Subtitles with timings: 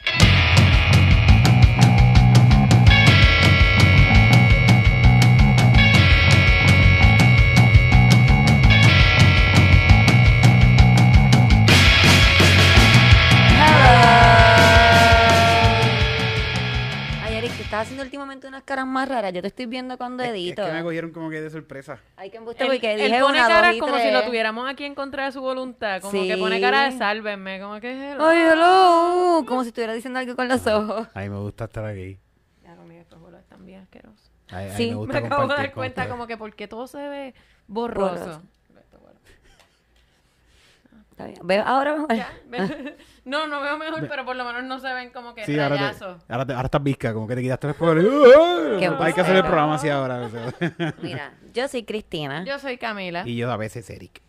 [0.00, 0.31] Ay,
[18.48, 19.32] unas caras más raras.
[19.32, 20.64] Yo te estoy viendo cuando Es- es edito.
[20.64, 21.98] que me cogieron como que de sorpresa.
[22.16, 24.22] Hay que embuste Él, porque él dije pone una, cara dos y como si lo
[24.24, 26.00] tuviéramos aquí en contra de su voluntad.
[26.02, 27.60] Como que pone cara de sálvenme.
[27.60, 29.44] Como que es Ay, hello.
[29.46, 31.08] Como si estuviera diciendo algo con los ojos.
[31.14, 32.18] A mí me gusta estar aquí.
[32.62, 34.30] Ya, conmigo estos bolos están bien asquerosos.
[34.50, 34.84] A, a mí Sí.
[34.86, 36.08] me Me gusta acabo de dar cuenta ustedes.
[36.08, 37.34] como que porque todo se ve
[37.66, 38.14] borroso.
[38.18, 38.42] Borroso.
[41.10, 41.38] Está bien.
[41.44, 42.14] ¿Ves ahora mejor?
[42.14, 45.44] Ya, ve- no, no veo mejor, pero por lo menos no se ven como que
[45.46, 46.22] Sí, ahora, te- rayazos.
[46.28, 48.04] ahora, te- ahora estás visca, como que te quitaste el poderes.
[48.78, 50.22] Qué Hay que hacer el programa así ahora.
[50.22, 50.94] o sea.
[51.02, 52.44] Mira, yo soy Cristina.
[52.44, 53.22] Yo soy Camila.
[53.26, 54.20] y yo a veces Eric.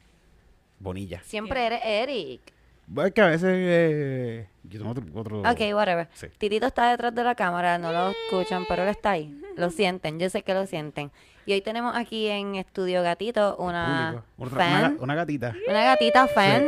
[0.80, 1.22] Bonilla.
[1.24, 2.42] Siempre eres Eric.
[2.86, 6.10] Bueno, es que a veces eh, yo tengo otro, otro- Ok, whatever.
[6.14, 6.28] Sí.
[6.38, 9.34] Titito está detrás de la cámara, no lo escuchan, pero él está ahí.
[9.56, 11.10] Lo sienten, yo sé que lo sienten.
[11.46, 15.56] Y hoy tenemos aquí en Estudio Gatito una una, fan, ga- una gatita.
[15.68, 16.68] una gatita fan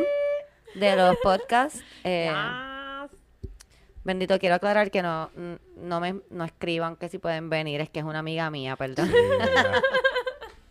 [0.76, 1.84] de los podcasts.
[2.04, 2.32] Eh,
[4.04, 5.32] Bendito, quiero aclarar que no,
[5.78, 9.10] no me no escriban que si pueden venir, es que es una amiga mía, perdón.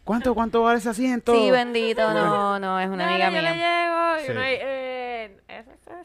[0.05, 1.35] ¿Cuánto, cuánto vale ese asiento?
[1.35, 3.55] Sí, bendito, no, no, es una amiga yo le mía.
[4.23, 4.27] llego.
[4.27, 4.39] Sí.
[4.39, 5.37] eh,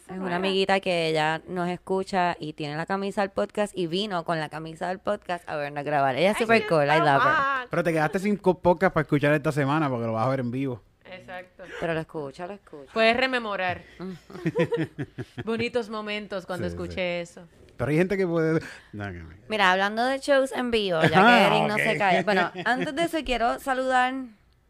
[0.08, 4.24] Es una amiguita que ella nos escucha y tiene la camisa del podcast y vino
[4.26, 6.16] con la camisa del podcast a vernos grabar.
[6.16, 7.68] Ella es super cool, I love her.
[7.70, 10.50] Pero te quedaste sin podcast para escuchar esta semana porque lo vas a ver en
[10.50, 10.82] vivo.
[11.14, 11.64] Exacto.
[11.80, 12.92] Pero lo escucha, lo escucha.
[12.94, 13.82] Puedes rememorar
[15.44, 16.76] bonitos momentos cuando Sí, sí.
[16.82, 17.48] escuché eso.
[17.78, 18.60] Pero hay gente que puede...
[18.92, 21.82] No, que Mira, hablando de shows en vivo, ya que Ah, Eric no ok.
[21.82, 22.24] se cae.
[22.24, 24.14] Bueno, antes de eso quiero saludar.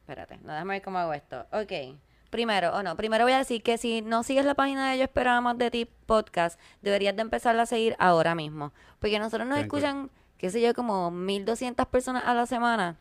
[0.01, 1.45] Espérate, no déjame ver cómo hago esto.
[1.51, 1.97] Ok.
[2.29, 5.03] Primero, o no, primero voy a decir que si no sigues la página de Yo
[5.05, 8.71] Esperaba Más de Ti podcast, deberías de empezarla a seguir ahora mismo.
[8.99, 12.97] Porque nosotros nos escuchan, qué sé yo, como 1200 personas a la semana.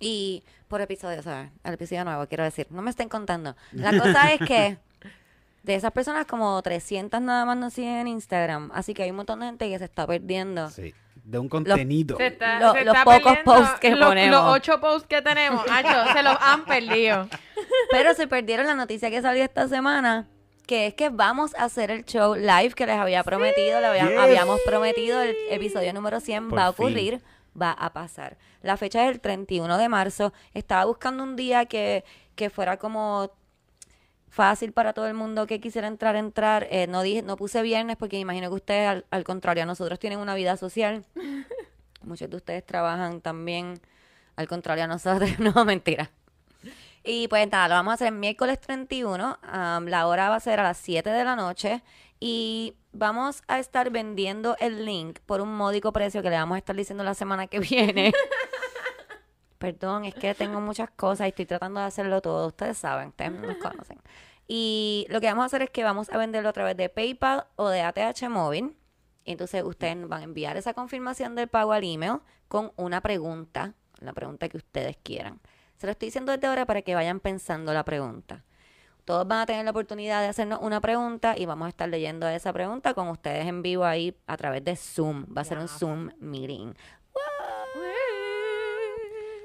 [0.00, 1.50] Y por episodio, ¿sabes?
[1.64, 2.66] El episodio nuevo, quiero decir.
[2.70, 3.56] No me estén contando.
[3.72, 4.78] La cosa es que
[5.62, 8.70] de esas personas, como 300 nada más nos siguen en Instagram.
[8.74, 10.70] Así que hay un montón de gente que se está perdiendo.
[10.70, 10.94] Sí.
[11.24, 12.16] De un contenido.
[12.16, 14.30] Se está- Lo- se los está pocos perdiendo posts que los, ponemos.
[14.44, 17.28] Los ocho posts que tenemos, Hacho, se los han perdido.
[17.90, 20.26] Pero se perdieron la noticia que salió esta semana,
[20.66, 24.08] que es que vamos a hacer el show live que les había prometido, le había-
[24.08, 24.18] Yes.
[24.18, 26.86] habíamos prometido, el episodio número 100 Por va a fin.
[26.86, 27.20] ocurrir,
[27.60, 28.38] va a pasar.
[28.62, 30.32] La fecha es el 31 de marzo.
[30.54, 32.04] Estaba buscando un día que,
[32.34, 33.30] que fuera como
[34.28, 36.66] fácil para todo el mundo que quisiera entrar, entrar.
[36.70, 39.98] Eh, no dije, no puse viernes porque imagino que ustedes, al, al contrario, a nosotros
[39.98, 41.04] tienen una vida social.
[42.02, 43.80] Muchos de ustedes trabajan también,
[44.36, 45.30] al contrario a nosotros.
[45.38, 46.10] No, mentira.
[47.04, 49.38] Y pues nada, lo vamos a hacer el miércoles 31.
[49.42, 51.82] am, la hora va a ser a las 7 de la noche.
[52.20, 56.58] Y vamos a estar vendiendo el link por un módico precio que le vamos a
[56.58, 58.12] estar diciendo la semana que viene.
[59.58, 62.46] Perdón, es que tengo muchas cosas y estoy tratando de hacerlo todo.
[62.48, 63.98] Ustedes saben, ustedes nos conocen.
[64.46, 67.46] Y lo que vamos a hacer es que vamos a venderlo a través de PayPal
[67.56, 68.76] o de ATH Móvil.
[69.24, 74.14] Entonces ustedes van a enviar esa confirmación del pago al email con una pregunta, la
[74.14, 75.40] pregunta que ustedes quieran.
[75.76, 78.44] Se lo estoy diciendo desde ahora para que vayan pensando la pregunta.
[79.08, 82.28] Todos van a tener la oportunidad de hacernos una pregunta y vamos a estar leyendo
[82.28, 85.24] esa pregunta con ustedes en vivo ahí a través de Zoom.
[85.34, 86.74] Va a ser un Zoom meeting.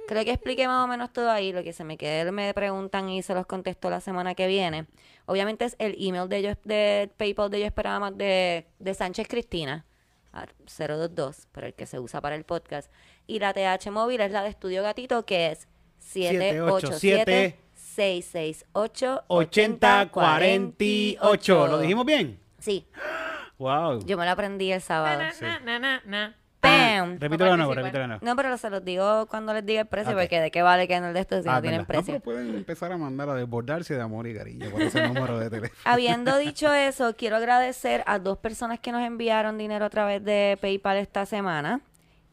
[0.05, 1.53] Creo que expliqué más o menos todo ahí.
[1.53, 4.85] Lo que se me quede me preguntan y se los contesto la semana que viene.
[5.27, 9.29] Obviamente es el email de, yo, de PayPal de Yo Esperaba Más de, de Sánchez
[9.29, 9.85] Cristina,
[10.33, 10.45] a
[10.77, 12.91] 022, pero el que se usa para el podcast.
[13.27, 15.69] Y la TH móvil es la de Estudio Gatito, que es
[15.99, 17.62] 787
[17.95, 21.67] 668 8048.
[21.67, 22.39] ¿Lo dijimos bien?
[22.59, 22.85] Sí,
[23.57, 24.05] Wow.
[24.05, 25.19] yo me lo aprendí el sábado.
[25.21, 26.35] Na, na, na, na, na.
[26.59, 27.17] ¡Pam!
[27.19, 28.25] Repítelo de nuevo, repítelo de nuevo.
[28.25, 30.19] No, pero se los digo cuando les diga el precio, Ok.
[30.21, 31.95] porque de qué vale que en el de estos si Ah, no tienen verdad.
[31.95, 32.13] No, precio.
[32.13, 35.49] pero pueden empezar a mandar a desbordarse de amor y cariño por ese número de
[35.49, 35.77] teléfono.
[35.83, 40.57] Habiendo dicho eso, quiero agradecer a dos personas que nos enviaron dinero a través de
[40.61, 41.81] PayPal esta semana.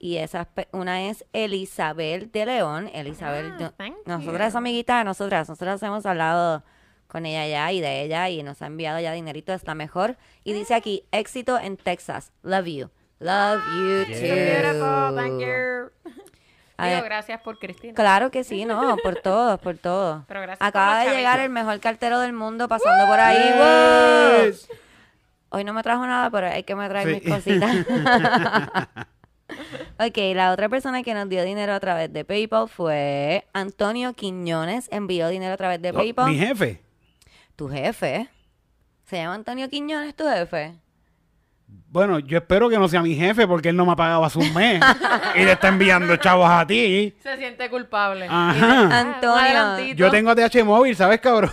[0.02, 2.91] Y esas, pe- una es Elizabel de León.
[2.94, 5.47] Elizabel, Ah, thank nosotras es amiguita de nosotras.
[5.49, 6.62] Nosotras hemos hablado
[7.06, 10.17] con ella ya y de ella y nos ha enviado ya dinerito, es la mejor.
[10.43, 12.32] Y dice aquí, éxito en Texas.
[12.43, 12.91] Love you.
[13.19, 14.62] Love you Yeah.
[14.62, 14.73] too.
[14.73, 15.91] Beautiful, thank you.
[16.82, 17.93] Digo, gracias por Cristina.
[17.93, 20.25] Claro que sí, no, por todo, por todo.
[20.29, 24.46] Pero gracias Acaba de llegar el mejor cartero del mundo pasando por ahí.
[24.49, 24.67] Yes.
[25.50, 27.20] Hoy no me trajo nada, pero hay que me traer Sí.
[27.23, 27.76] mis cositas.
[29.99, 34.88] ok, la otra persona que nos dio dinero a través de PayPal fue Antonio Quiñones.
[34.90, 36.31] Envió dinero a través de Oh, PayPal.
[36.31, 36.81] Mi jefe.
[37.56, 38.28] Tu jefe.
[39.06, 40.75] ¿Se llama Antonio Quiñones tu jefe?
[41.93, 44.38] Bueno, yo espero que no sea mi jefe porque él no me ha pagado hace
[44.38, 44.81] un mes
[45.34, 47.17] y le está enviando chavos a ti.
[47.20, 48.28] Se siente culpable.
[48.31, 49.00] Ajá.
[49.00, 49.94] Antonio.
[49.96, 51.50] Yo tengo TH móvil, ¿sabes, cabrón?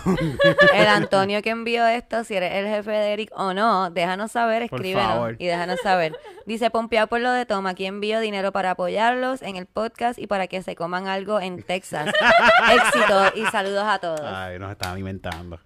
[0.72, 4.68] El Antonio que envió esto, si eres el jefe de Eric o no, déjanos saber,
[4.68, 5.36] Por escríbenos favor.
[5.40, 6.16] y déjanos saber.
[6.46, 10.28] Dice pompeado por lo de Toma, aquí envío dinero para apoyarlos en el podcast y
[10.28, 12.12] para que se coman algo en Texas.
[12.72, 14.20] Éxito y saludos a todos.
[14.22, 15.58] Ay, nos está alimentando.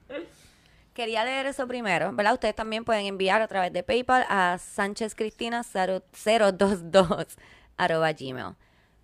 [1.02, 2.34] Quería leer eso primero, ¿verdad?
[2.34, 7.26] Ustedes también pueden enviar a través de PayPal a sanchezcristina022
[7.76, 8.54] arroba gmail.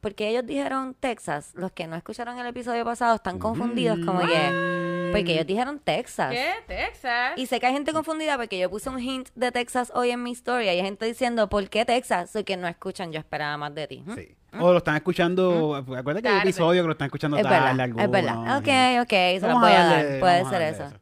[0.01, 5.09] Porque ellos dijeron Texas, los que no escucharon el episodio pasado están confundidos como que...
[5.13, 6.31] Porque ellos dijeron Texas.
[6.31, 6.53] ¿Qué?
[6.69, 7.33] Texas.
[7.37, 10.23] Y sé que hay gente confundida porque yo puse un hint de Texas hoy en
[10.23, 12.31] mi story y hay gente diciendo, ¿por qué Texas?
[12.31, 14.05] Soy que no escuchan, yo esperaba más de ti.
[14.07, 14.15] ¿Mm?
[14.15, 14.37] Sí.
[14.61, 16.51] O lo están escuchando, acuérdate que hay Tarde.
[16.51, 18.05] episodios que lo están escuchando Es tarde verdad, algunos.
[18.05, 18.59] es verdad.
[18.59, 18.69] Ok,
[19.03, 20.21] ok, se los Vamos voy a darle- dar.
[20.21, 20.97] Puede vamos a ser darle eso.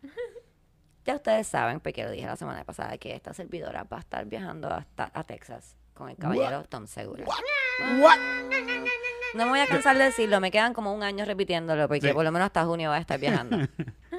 [1.06, 4.25] Ya ustedes saben, porque lo dije la semana pasada, que esta servidora va a estar
[4.26, 7.25] viajando hasta a Texas con el caballero Tom Segura.
[8.00, 8.19] What?
[9.35, 12.12] No me voy a cansar de decirlo, me quedan como un año repitiéndolo, porque Sí.
[12.12, 13.56] por lo menos hasta junio voy a estar viajando.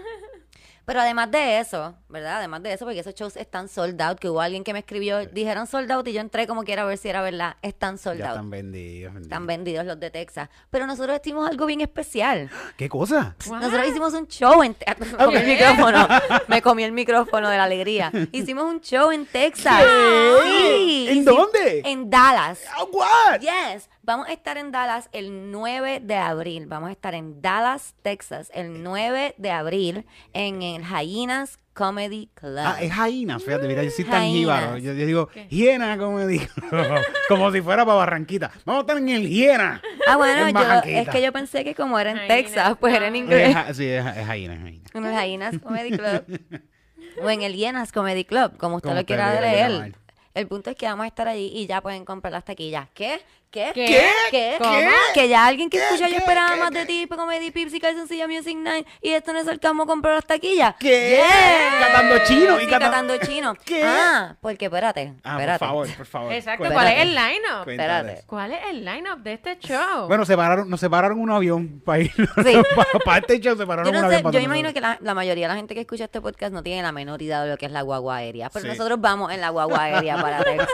[0.87, 2.37] Pero además de eso, ¿verdad?
[2.37, 5.25] Además de eso, porque esos shows están sold out, que hubo alguien que me escribió,
[5.25, 8.19] dijeron sold out y yo entré como quiera a ver si era verdad, están sold
[8.19, 8.35] Ya out.
[8.35, 9.13] están vendidos.
[9.13, 9.21] vendidos.
[9.23, 10.47] Están vendidos los de Texas.
[10.69, 12.49] Pero nosotros hicimos algo bien especial.
[12.77, 13.35] ¿Qué cosa?
[13.47, 13.59] What?
[13.63, 15.11] Nosotros hicimos un show en Texas.
[15.11, 16.07] Me comí el micrófono.
[16.47, 18.09] Me comí el micrófono de la alegría.
[18.31, 19.83] Hicimos un show en Texas.
[20.45, 21.07] Sí.
[21.09, 21.81] ¿En dónde?
[21.83, 22.61] En Dallas.
[22.73, 23.41] Ah, what?
[23.41, 23.89] Yes.
[24.07, 26.65] Vamos a estar en Dallas el 9 de abril.
[26.67, 32.57] Vamos a estar en Dallas, Texas, el 9 de abril en el Hyenas Comedy Club.
[32.57, 34.33] Ah, es Jainas, fíjate, mira, yo soy tan Jainas.
[34.33, 34.77] jíbaro.
[34.77, 36.45] Yo, yo digo, hiena, me digo.
[37.27, 38.49] como si fuera para Barranquita.
[38.63, 39.81] Vamos a estar en el hiena.
[40.07, 42.95] Ah, bueno, en yo, es que yo pensé que como era en Jainas, Texas, pues
[42.95, 43.15] era en.
[43.15, 43.57] Es inglés.
[43.75, 44.29] sí, es, es.
[44.29, 46.61] En el Hyenas Comedy Club.
[47.21, 49.93] o en el Hyenas Comedy Club, como usted Como lo quiera leer.
[50.37, 52.87] El punto es que vamos a estar allí y ya pueden comprar las taquillas.
[52.93, 53.19] ¿Qué?
[53.49, 53.71] ¿Qué?
[53.73, 53.85] ¿Qué?
[53.85, 54.05] ¿Qué?
[54.29, 54.55] ¿Qué?
[54.59, 54.77] ¿Cómo?
[55.13, 56.59] Que ya alguien que escucha yo esperaba ¿Qué?
[56.59, 59.85] más de ti, Comedy Pips y Calzoncilla Music Night y esto no es el camo
[59.85, 60.75] comprar las taquillas.
[60.79, 61.17] ¿Qué?
[61.17, 61.87] Yeah.
[61.87, 63.55] Catando chino y Sí, cata- catando chino.
[63.65, 63.81] ¿Qué?
[63.83, 65.59] Ah, porque espérate, Ah, espérate.
[65.59, 66.33] por favor, por favor.
[66.33, 66.65] Exacto.
[66.65, 66.85] Cuéntale.
[66.85, 67.69] ¿Cuál es el line-up?
[67.69, 68.23] Espérate.
[68.27, 70.07] ¿Cuál es el line-up de este show?
[70.07, 72.11] Bueno, separaron, nos separaron un avión para ir.
[72.13, 72.25] Sí.
[72.75, 74.97] para, para este show separaron Yo un no sé, avión para yo imagino que la,
[75.01, 77.51] la mayoría de la gente que escucha este podcast no tiene la menor idea de
[77.51, 78.49] lo que es la guagua aérea.
[78.49, 78.67] Pero Sí.
[78.69, 80.67] nosotros vamos en la guagua aérea para Texas.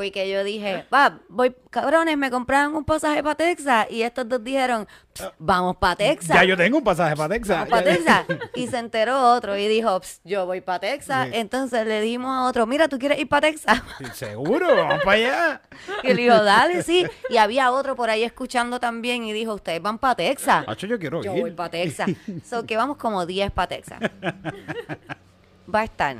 [0.00, 3.86] Porque yo dije, va, voy, cabrones, me compraron un pasaje para Texas.
[3.90, 6.34] Y estos dos dijeron, "Psst, vamos para Texas.
[6.36, 7.56] Ya yo tengo un pasaje para Texas.
[7.56, 8.48] Vamos para Ya- Texas.
[8.54, 11.28] Y se enteró otro y dijo, "Psst, yo voy para Texas.
[11.30, 11.36] Sí.
[11.36, 13.82] Entonces le dijimos a otro, mira, ¿tú quieres ir para Texas?
[13.98, 15.62] Sí, Seguro, vamos para allá.
[16.02, 17.06] Y él dijo, dale, sí.
[17.28, 20.64] Y había otro por ahí escuchando también y dijo, ustedes van para Texas.
[20.66, 21.40] Hacho, yo quiero Yo ir.
[21.42, 22.10] voy para Texas.
[22.48, 24.00] So que vamos como 10 para Texas.
[25.74, 26.16] Va a estar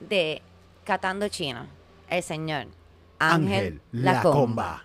[0.00, 0.40] de
[0.84, 1.66] Catando Chino
[2.08, 2.66] el señor
[3.32, 4.82] Ángel, Lacomba.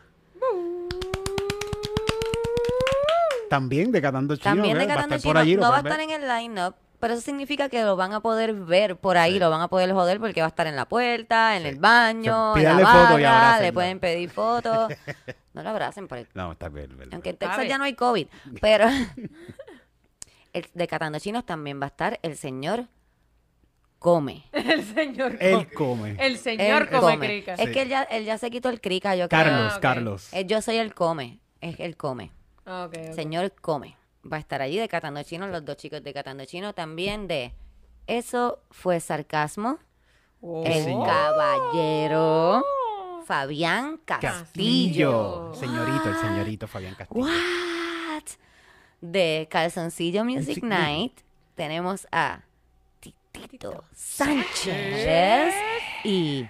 [3.49, 4.55] También de Catando Chino.
[4.55, 5.29] También de Catando Chino.
[5.33, 7.95] por allí, lo no va a estar en el line-up, pero eso significa que lo
[7.95, 9.39] van a poder ver por ahí, Sí.
[9.39, 12.55] lo van a poder joder porque va a estar en la puerta, en el baño,
[12.55, 13.61] en la y barra, abrácenlo.
[13.63, 14.89] le pueden pedir fotos.
[15.51, 16.95] No lo abracen, por No, está bien.
[16.95, 17.09] bien.
[17.11, 18.27] aunque en Texas ya no hay COVID,
[18.61, 18.85] pero
[20.53, 22.85] el de Catando Chinos también va a estar el señor
[23.99, 24.45] Come.
[24.53, 26.15] El señor Él come.
[26.15, 26.15] come.
[26.25, 27.53] El señor Él come, crica.
[27.55, 27.71] Es Sí.
[27.73, 29.43] que él ya, él ya se quitó el crica, yo creo.
[29.43, 29.81] Carlos, Ah, ok.
[29.81, 30.33] Carlos.
[30.33, 32.31] Eh, Yo soy el come, es el come.
[32.65, 33.13] Ah, ok, ok.
[33.15, 33.97] Señor come.
[34.31, 37.53] Va a estar allí de Catando Chino, los dos chicos de Catando Chino también de
[38.07, 39.79] Eso fue sarcasmo.
[40.41, 40.63] Oh.
[40.65, 41.05] El señor.
[41.07, 42.63] caballero
[43.25, 44.31] Fabián Castillo.
[44.39, 45.51] Castillo.
[45.55, 47.21] Señorito, el señorito Fabián Castillo.
[47.25, 48.23] What?
[49.01, 51.19] De Calzoncillo Music Music Night
[51.55, 52.41] tenemos a
[53.31, 55.53] Titito Sánchez
[56.03, 56.45] y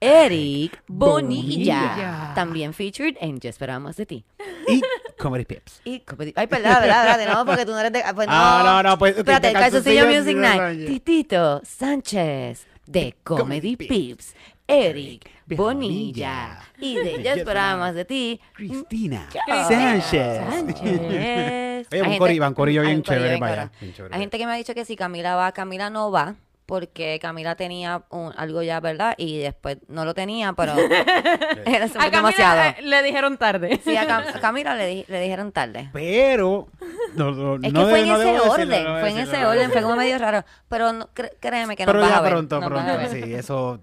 [0.00, 1.80] Eric Bonilla.
[1.80, 2.32] Bonilla.
[2.34, 4.24] También featured en Ya esperamos de ti.
[4.68, 4.82] Y
[5.18, 5.80] Comedy Pips.
[5.84, 8.02] Y comedi- Ay, perdón, verdad, verdad, no, porque tú no eres de.
[8.14, 8.34] Pues no.
[8.34, 10.86] Ah, no, no, pues, Espérate, de Calzoncillo Music Night.
[10.86, 14.34] Titito Sánchez de Comedy Comedy Pips.
[14.66, 16.58] Eric Bonilla.
[16.58, 16.58] Bonilla.
[16.80, 18.40] Y de Ya esperamos de ti.
[18.54, 19.28] Cristina
[19.68, 20.40] Sánchez.
[20.48, 21.88] Sánchez.
[21.92, 23.70] Oye, un Hay cori- gente- van corillo bien un chévere para allá.
[24.10, 26.34] Hay gente que me ha dicho que si Camila va, Camila no va,
[26.66, 29.14] porque Camila tenía un- algo ya, ¿verdad?
[29.18, 30.72] Y después no lo tenía, pero
[31.66, 32.74] era A siempre Camila demasiado.
[32.82, 33.80] le dijeron tarde.
[33.84, 35.90] Sí, a, Cam- a Camila le, di- le dijeron tarde.
[35.92, 36.68] Pero.
[37.14, 39.40] No, no, Es que no fue de- en no ese orden, no fue en ese
[39.40, 40.44] no orden, fue como medio raro.
[40.68, 41.08] Pero no,
[41.40, 42.32] créeme que Pero nos vas ya a ver.
[42.32, 42.92] pronto, pronto.
[43.10, 43.80] Sí, eso.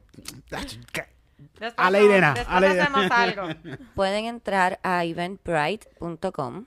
[1.59, 3.43] Después A ley de no- nada, después a ley de- hacemos algo.
[3.95, 6.65] Pueden entrar a eventbrite.com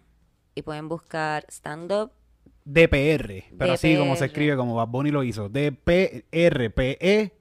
[0.55, 2.11] y pueden buscar stand-up.
[2.65, 3.45] DPR.
[3.59, 5.49] Pero así como se escribe, como Bad Bunny lo hizo.
[5.49, 7.33] D-P-R-P-E-E.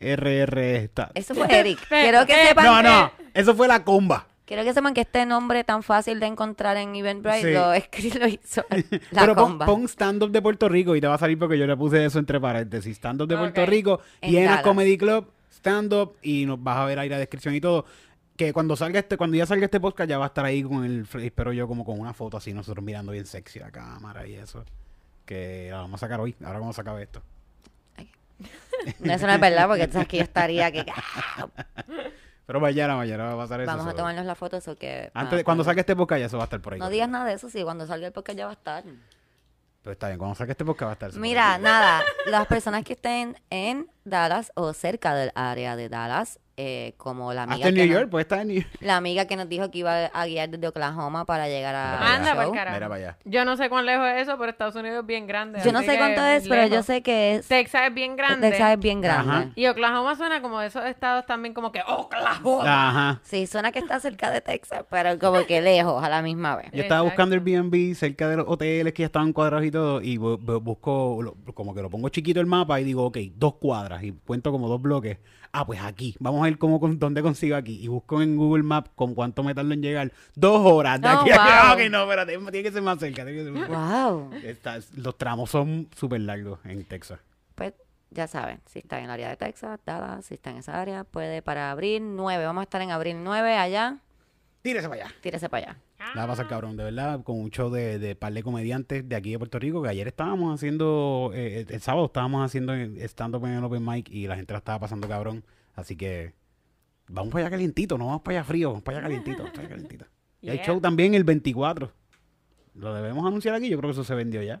[0.00, 1.10] RR está.
[1.14, 1.78] Eso fue Eric.
[1.88, 4.26] Quiero que sepan No, que, no, eso fue la comba.
[4.44, 7.52] quiero que sepan que este nombre tan fácil de encontrar en Eventbrite Sí.
[7.54, 8.62] lo, escri- lo hizo
[9.12, 9.64] la Pero pon, comba.
[9.66, 12.18] pon stand-up de Puerto Rico y te va a salir porque yo le puse eso
[12.18, 12.96] entre paréntesis.
[12.98, 13.64] Stand-up de Puerto.
[13.64, 14.62] Rico, En Hienas Dallas.
[14.64, 15.26] Comedy Club,
[15.64, 17.86] stand-up y nos vas a ver ahí la descripción y todo.
[18.36, 20.84] Que cuando salga este, cuando ya salga este podcast ya va a estar ahí con
[20.84, 24.34] el, espero yo como con una foto así, nosotros mirando bien sexy a cámara y
[24.34, 24.64] eso.
[25.24, 27.22] Que la vamos a sacar hoy, ahora cuando se acabe esto.
[28.98, 30.84] No, eso no es verdad, porque tú sabes que yo estaría que...
[32.44, 33.70] Pero mañana, mañana va a pasar eso.
[33.70, 35.10] Vamos a tomarnos la foto, eso que...
[35.14, 36.80] Antes ah, cuando salga este podcast ya eso va a estar por ahí.
[36.80, 38.84] No digas nada de eso, sí, cuando salga el podcast ya va a estar.
[39.82, 41.14] Pero está bien, cuando salga este podcast va a estar.
[41.14, 46.94] Mira, nada, las personas que estén en Dallas o cerca del área de Dallas, eh,
[46.98, 48.68] como la amiga, Hasta en que New nos- York, pues está en New York.
[48.80, 52.28] la amiga que nos dijo que iba a guiar desde Oklahoma para llegar a Anda,
[52.36, 52.52] carajo.
[52.52, 53.18] Para allá.
[53.24, 55.58] Yo no sé cuán lejos es eso, pero Estados Unidos es bien grande.
[55.64, 57.48] Yo no sé cuánto es, pero yo sé que es...
[57.48, 58.50] Texas es bien grande.
[58.50, 59.32] Texas es bien grande.
[59.32, 59.48] Ajá.
[59.56, 62.88] Y Oklahoma suena como de esos estados también como que Oklahoma.
[62.88, 63.20] Ajá.
[63.24, 66.66] Sí, suena que está cerca de Texas, pero como que lejos a la misma vez.
[66.72, 67.24] Yo estaba Exacto.
[67.26, 70.62] buscando Airbnb cerca de los hoteles que ya estaban cuadrados y todo, y bu- bu-
[70.62, 74.50] busco, como que lo pongo chiquito el mapa y digo, ok, dos cuadras, y cuento
[74.50, 75.18] como dos bloques.
[75.52, 77.78] Ah, pues aquí, vamos a ver cómo, con- dónde consigo aquí.
[77.82, 80.10] Y busco en Google Maps con cuánto me tardo en llegar.
[80.34, 81.72] Dos horas de Oh, aquí a wow.
[81.84, 83.24] Ok, no, espérate, tiene que ser más cerca.
[83.24, 84.06] tiene que ser más cerca.
[84.10, 84.30] Wow.
[84.42, 87.20] Está- los tramos son súper largos en Texas.
[87.54, 87.72] Pues
[88.10, 91.04] ya saben, si está en el área de Texas, Dallas, si está en esa área,
[91.04, 92.44] puede para abril 9.
[92.46, 93.98] Vamos a estar en abril 9 allá.
[94.62, 95.14] Tírese para allá.
[95.20, 95.78] Tírese para allá.
[96.14, 99.08] La va a pasar cabrón, de verdad, con un show de, de par de comediantes
[99.08, 102.74] de aquí de Puerto Rico, que ayer estábamos haciendo, eh, el, el sábado estábamos haciendo
[102.74, 105.44] estando en el Open Mic y la gente la estaba pasando cabrón.
[105.74, 106.34] Así que
[107.08, 109.68] vamos para allá calientito, no vamos para allá frío, vamos para allá calientito, para allá
[109.68, 110.04] calientito.
[110.42, 110.66] Y hay Yeah.
[110.66, 111.90] show también el 24.
[112.74, 114.60] Lo debemos anunciar aquí, yo creo que eso se vendió ya.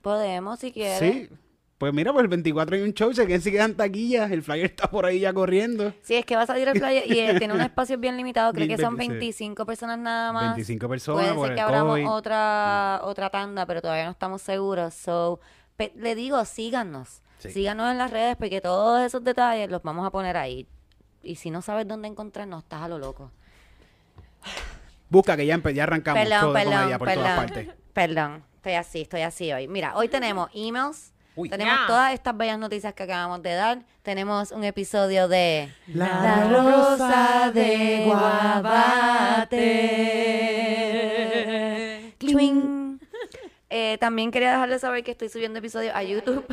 [0.00, 0.98] Podemos, si quieres.
[0.98, 1.28] Sí.
[1.78, 4.64] Pues mira, pues el 24 hay un show, se quedan, se quedan taquillas, el flyer
[4.64, 5.92] está por ahí ya corriendo.
[6.02, 8.52] Sí, es que va a salir el flyer y eh, tiene un espacio bien limitado.
[8.54, 9.08] Creo que son sí.
[9.08, 10.54] 25 personas nada más.
[10.54, 14.94] 25 personas Puede por ser que abramos otra, otra tanda, pero todavía no estamos seguros.
[14.94, 15.38] So,
[15.96, 17.20] le digo, síganos.
[17.40, 17.50] Sí.
[17.50, 20.66] Síganos en las redes porque todos esos detalles los vamos a poner ahí.
[21.22, 23.30] Y si no sabes dónde encontrarnos, estás a lo loco.
[25.10, 27.36] Busca que ya, ya arrancamos Perdón, de perdón, comedia por todas perdón.
[27.36, 27.68] partes.
[27.92, 29.68] Perdón, estoy así, estoy así hoy.
[29.68, 31.12] Mira, hoy tenemos emails.
[31.36, 31.50] Uy.
[31.50, 33.84] Tenemos todas estas bellas noticias que acabamos de dar.
[34.02, 39.56] Tenemos un episodio de La rosa de Guabate.
[42.18, 42.98] Twing.
[43.68, 46.46] Eh, también quería dejarles saber que estoy subiendo episodios a YouTube.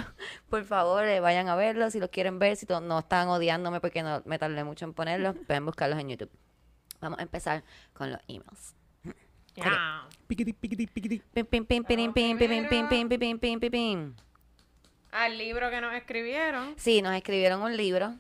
[0.50, 2.58] Por favor, eh, vayan a verlos si los quieren ver.
[2.58, 6.32] Si no están odiándome porque no me tardé mucho en ponerlos, pueden buscarlos en YouTube.
[7.00, 7.64] Vamos a empezar
[7.94, 8.76] con los emails.
[9.56, 10.10] Ya.
[10.28, 10.54] Piquiti,
[15.14, 16.74] Al libro que nos escribieron.
[16.78, 18.16] Sí, nos escribieron un libro,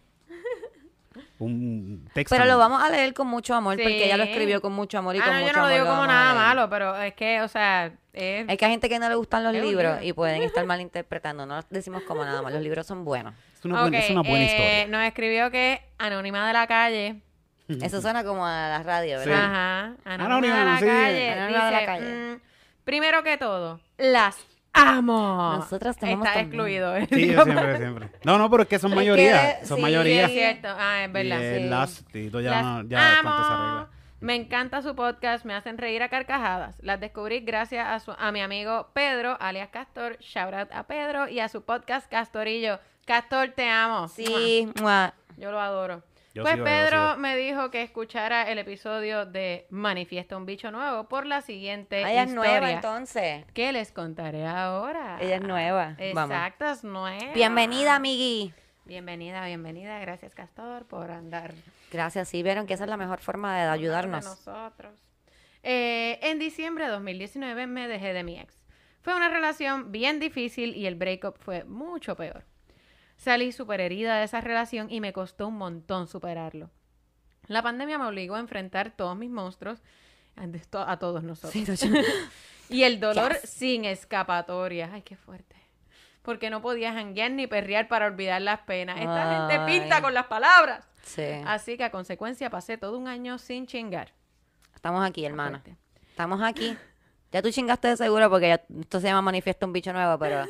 [1.39, 2.35] Un texto.
[2.35, 3.81] pero lo vamos a leer con mucho amor, Sí.
[3.83, 5.65] porque ella lo escribió con mucho amor y Ah, con no, yo mucho no lo
[5.67, 5.73] amor.
[5.81, 8.47] digo como nada malo, pero es que, o sea, es...
[8.47, 9.97] Es que hay gente que no le gustan los libros libro.
[10.01, 11.45] y pueden estar malinterpretando.
[11.45, 12.53] No los decimos como nada más.
[12.53, 13.33] Los libros son buenos.
[13.57, 14.88] Es una, buena, es una buena eh, historia.
[14.88, 17.21] Nos escribió que Anónima de la Calle.
[17.67, 19.29] Eso suena como a la radio, Sí.
[19.29, 19.45] ¿verdad?
[19.45, 19.95] Ajá.
[20.05, 20.85] Anónima, Anónima, de la sí.
[20.85, 21.29] Calle.
[21.31, 22.05] Anónima de la Calle.
[22.35, 22.39] mm,
[22.83, 24.38] primero que todo, las
[24.74, 25.56] amo.
[25.58, 26.62] Nosotras te amamos Está también.
[26.62, 26.96] excluido.
[26.96, 27.08] eh.
[27.10, 28.10] Sí, Digo, siempre, siempre.
[28.24, 29.60] No, no, pero es que son mayoría.
[29.65, 30.25] son sí, Sí, mayoría.
[30.25, 30.68] es cierto.
[30.77, 31.39] Ah, es verdad.
[31.39, 31.70] Y el sí.
[31.70, 33.88] las, Tito ya, Las no- ya se arregla.
[34.20, 36.77] Me encanta su podcast, me hacen reír a carcajadas.
[36.82, 40.18] Las descubrí gracias a, su, a mi amigo Pedro, alias Castor.
[40.20, 42.80] Shout out a Pedro y a su podcast Castorillo.
[43.06, 44.08] Castor, te amo.
[44.08, 45.13] Sí, mua.
[45.36, 46.03] Yo lo adoro.
[46.33, 51.27] Yo pues Pedro me dijo que escuchara el episodio de Manifiesta un bicho nuevo por
[51.27, 52.51] la siguiente Ah, Ella es historia.
[52.51, 53.45] nueva entonces.
[53.53, 55.17] que les contaré ahora.
[55.21, 55.95] Ella es nueva.
[55.99, 57.33] Exacto, es nueva.
[57.35, 58.51] Bienvenida, amigui.
[58.85, 59.99] Bienvenida, bienvenida.
[59.99, 61.53] Gracias, Castor, por andar
[61.91, 62.29] Gracias.
[62.29, 64.25] Sí, vieron que esa es la mejor forma de ayudarnos.
[64.25, 64.91] nosotros.
[65.61, 68.59] Eh, en diciembre de 2019 me dejé de mi ex.
[69.03, 72.43] Fue una relación bien difícil y el breakup fue mucho peor.
[73.24, 76.70] Salí súper herida de esa relación y me costó un montón superarlo.
[77.48, 79.82] La pandemia me obligó a enfrentar todos mis monstruos,
[80.36, 81.80] a to- a todos nosotros.
[81.80, 81.89] Sí.
[82.70, 83.50] Y el dolor Yes.
[83.50, 84.89] sin escapatoria.
[84.94, 85.56] Ay, qué fuerte.
[86.22, 88.98] Porque no podía janguear ni perrear para olvidar las penas.
[89.00, 90.88] Esta gente pinta con las palabras.
[91.03, 91.25] Sí.
[91.46, 94.13] Así que a consecuencia pasé todo un año sin chingar.
[94.74, 95.60] Estamos aquí, hermana.
[95.60, 95.77] Fuerte.
[96.10, 96.75] Estamos aquí.
[97.34, 100.46] Ya tú chingaste de seguro porque ya, esto se llama Manifiesto un bicho nuevo, pero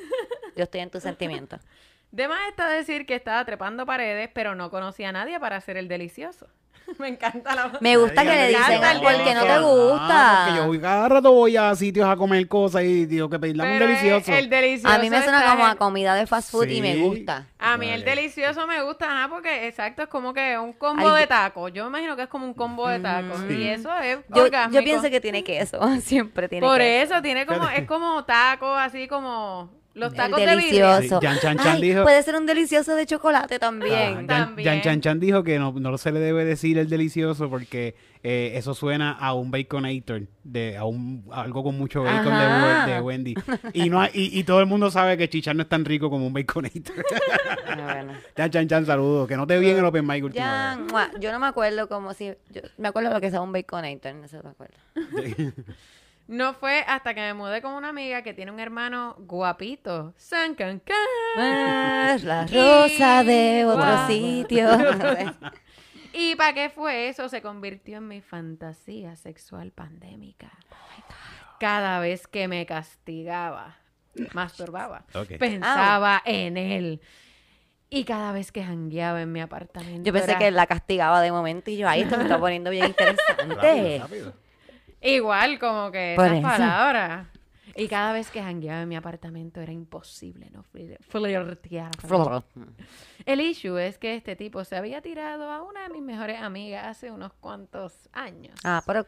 [0.55, 1.61] yo estoy en tus sentimientos.
[2.13, 5.77] De más está decir que estaba trepando paredes, pero no conocía a nadie para hacer
[5.77, 6.45] el delicioso.
[6.99, 10.07] Me encanta la Me gusta que le dicen el porque no te gusta.
[10.11, 13.39] Ah, porque yo voy cada rato voy a sitios a comer cosas y digo que
[13.39, 14.31] pedirle un Pero delicioso.
[14.31, 16.67] El, el delicioso A mí me suena está como a en- comida de fast food
[16.67, 17.01] y me Sí.
[17.01, 17.47] gusta.
[17.57, 18.15] A mí el Vale.
[18.15, 21.73] delicioso me gusta, ajá, porque exacto, es como que un combo Ay, de yo- tacos.
[21.73, 23.39] Yo me imagino que es como un combo de tacos.
[23.47, 23.53] Sí.
[23.55, 24.79] Y eso es Yo, orgásmico.
[24.79, 25.79] yo pienso que tiene queso.
[26.01, 27.13] Siempre tiene Por queso.
[27.15, 30.97] eso tiene como, es como tacos, así como los tacos de birria.
[30.97, 31.19] delicioso.
[31.21, 34.15] Sí, Jan Chan Chan Ay, dijo- Puede ser un delicioso de chocolate Ah, también.
[34.15, 34.67] Jan- también.
[34.67, 38.53] Jan Chan Chan dijo que no, no se le debe decir el delicioso porque eh,
[38.55, 42.33] eso suena a un baconator, de, a, un, a algo con mucho bacon
[42.87, 43.35] de, Wendy.
[43.73, 46.09] Y, no, hay- y, y todo el mundo sabe que Chichar no es tan rico
[46.09, 46.95] como un baconator.
[47.65, 48.13] Ah, bueno.
[48.37, 49.27] Jan Chan Chan, saludos.
[49.27, 50.77] Que no te vi en el Open Mic última
[51.19, 52.33] yo no me acuerdo como si...
[52.51, 54.75] yo- me acuerdo lo que sea un baconator, no sé, me acuerdo.
[56.33, 60.15] No fue hasta que me mudé con una amiga que tiene un hermano guapito.
[60.17, 60.97] San can, can.
[61.37, 64.67] Ah, la rosa de otro sitio.
[66.11, 67.29] ¿Y para qué fue eso?
[67.29, 70.49] Se convirtió en mi fantasía sexual pandémica.
[71.59, 73.77] Cada vez que me castigaba,
[74.33, 75.37] masturbaba, Ok.
[75.37, 77.01] pensaba en él.
[77.91, 80.01] Y cada vez que jangueaba en mi apartamento.
[80.03, 82.71] Yo pensé era que la castigaba de momento y yo, ahí esto me está poniendo
[82.71, 83.53] bien interesante.
[83.53, 84.42] Rápido, rápido.
[85.03, 86.47] Igual como que Por esas eso.
[86.47, 87.27] palabras.
[87.75, 91.89] Y cada vez que jangueaba en mi apartamento era imposible no flir- flirtear.
[93.25, 96.85] El issue es que este tipo se había tirado a una de mis mejores amigas
[96.85, 98.59] hace unos cuantos años.
[98.63, 99.07] Ah, pero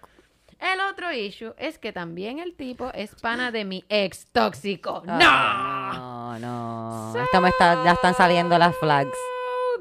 [0.58, 5.04] El otro issue es que también el tipo es pana de mi ex tóxico.
[5.06, 5.14] ¡No!
[5.20, 7.22] Ah, No, no.
[7.24, 9.16] Esto me está, ya están saliendo las flags.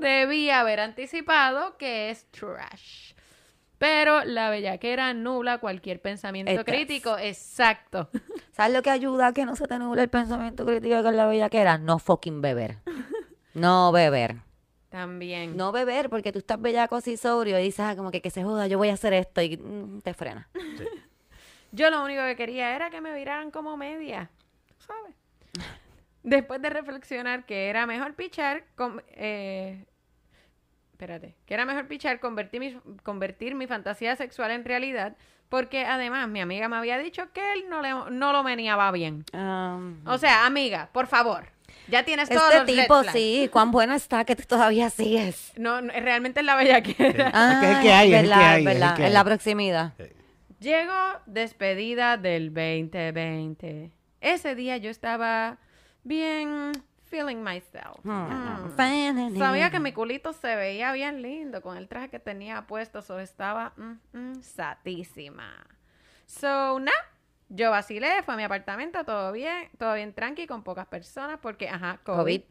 [0.00, 3.13] Debía haber anticipado que es trash.
[3.86, 6.64] Pero la bellaquera nubla cualquier pensamiento Estás.
[6.64, 7.18] crítico.
[7.18, 8.08] Exacto.
[8.52, 11.26] ¿Sabes lo que ayuda a que no se te nuble el pensamiento crítico con la
[11.26, 11.76] bellaquera?
[11.76, 12.78] No fucking beber.
[13.52, 14.36] No beber.
[14.88, 15.56] También.
[15.56, 18.42] No beber, porque tú estás bellaco así sobrio y dices, ah, como que que se
[18.42, 20.48] joda, yo voy a hacer esto y mm, te frena.
[21.70, 24.30] Yo lo único que quería era que me viraran como media.
[24.78, 25.14] ¿Sabes?
[26.24, 29.84] Después de reflexionar que era mejor pichar, con- eh,
[30.94, 35.16] espérate, que era mejor pichar, convertir mi, convertir mi fantasía sexual en realidad,
[35.48, 39.24] porque además mi amiga me había dicho que él no, le, no lo meneaba bien.
[39.32, 41.48] Um, O sea, amiga, por favor,
[41.88, 45.52] ya tienes todos este tipo, sí, cuán bueno está que tú todavía sigues.
[45.56, 47.32] No, no, realmente es la bellaquera.
[47.34, 49.12] Ah, es que hay, es el que hay, es que en hay.
[49.12, 49.94] la proximidad.
[50.60, 50.94] Llegó
[51.26, 53.90] despedida del 2020.
[54.20, 55.58] Ese día yo estaba
[56.04, 56.70] bien
[57.14, 58.02] feeling myself.
[58.02, 59.38] Mm.
[59.38, 63.20] Sabía que mi culito se veía bien lindo con el traje que tenía puesto, so
[63.20, 65.64] estaba mm, mm, satísima.
[66.26, 66.90] So, nah,
[67.48, 71.68] yo vacilé, fue a mi apartamento, todo bien, todo bien tranqui, con pocas personas, porque,
[71.68, 72.16] ajá, COVID.
[72.16, 72.42] COVID.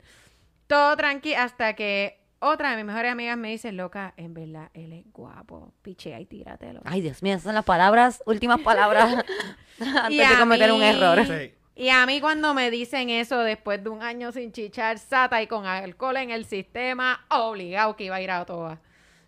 [0.68, 4.94] Todo tranqui hasta que otra de mis mejores amigas me dice, loca, en verdad, él
[4.94, 6.82] es guapo, pichea y tíratelo.
[6.86, 9.14] Ay, Dios mío, esas son las palabras, últimas palabras
[9.80, 11.26] antes Y de cometer un error.
[11.26, 11.54] Sí.
[11.76, 15.48] Y a mí cuando me dicen eso después de un año sin chichar sata y
[15.48, 18.80] con alcohol en el sistema, obligado que iba a ir a todas.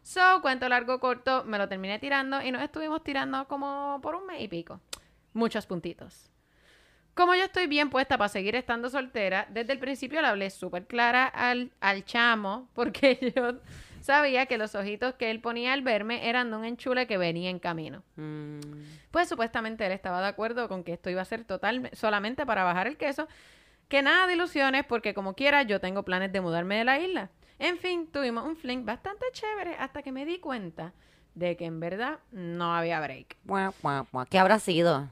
[0.03, 4.27] So, cuento largo corto, me lo terminé tirando y nos estuvimos tirando como por un
[4.27, 4.79] mes y pico.
[5.33, 6.29] Muchos puntitos.
[7.15, 10.85] Como yo estoy bien puesta para seguir estando soltera, desde el principio le hablé súper
[10.85, 13.53] clara al, al chamo, porque yo
[14.05, 17.49] sabía que los ojitos que él ponía al verme eran de un enchule que venía
[17.49, 18.03] en camino.
[18.15, 18.59] Mm,
[19.11, 22.63] Pues supuestamente él estaba de acuerdo con que esto iba a ser total solamente para
[22.63, 23.27] bajar el queso,
[23.87, 27.29] que nada de ilusiones porque como quiera yo tengo planes de mudarme de la isla.
[27.57, 30.93] En fin, tuvimos un fling bastante chévere hasta que me di cuenta
[31.33, 33.37] de que en verdad no había break.
[34.29, 35.09] ¿Qué habrá sido?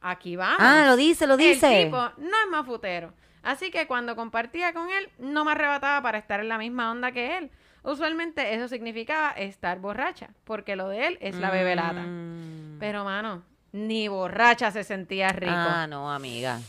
[0.00, 0.58] Aquí vamos.
[0.60, 1.82] Ah, lo dice, lo dice.
[1.82, 3.12] El tipo no es más futero.
[3.42, 7.12] Así que cuando compartía con él, no me arrebataba para estar en la misma onda
[7.12, 7.50] que él.
[7.82, 12.00] Usualmente eso significaba estar borracha, porque lo de él es la bebelata.
[12.00, 12.78] Mm.
[12.78, 15.52] Pero, mano, ni borracha se sentía rico.
[15.54, 16.60] Ah, no, amiga.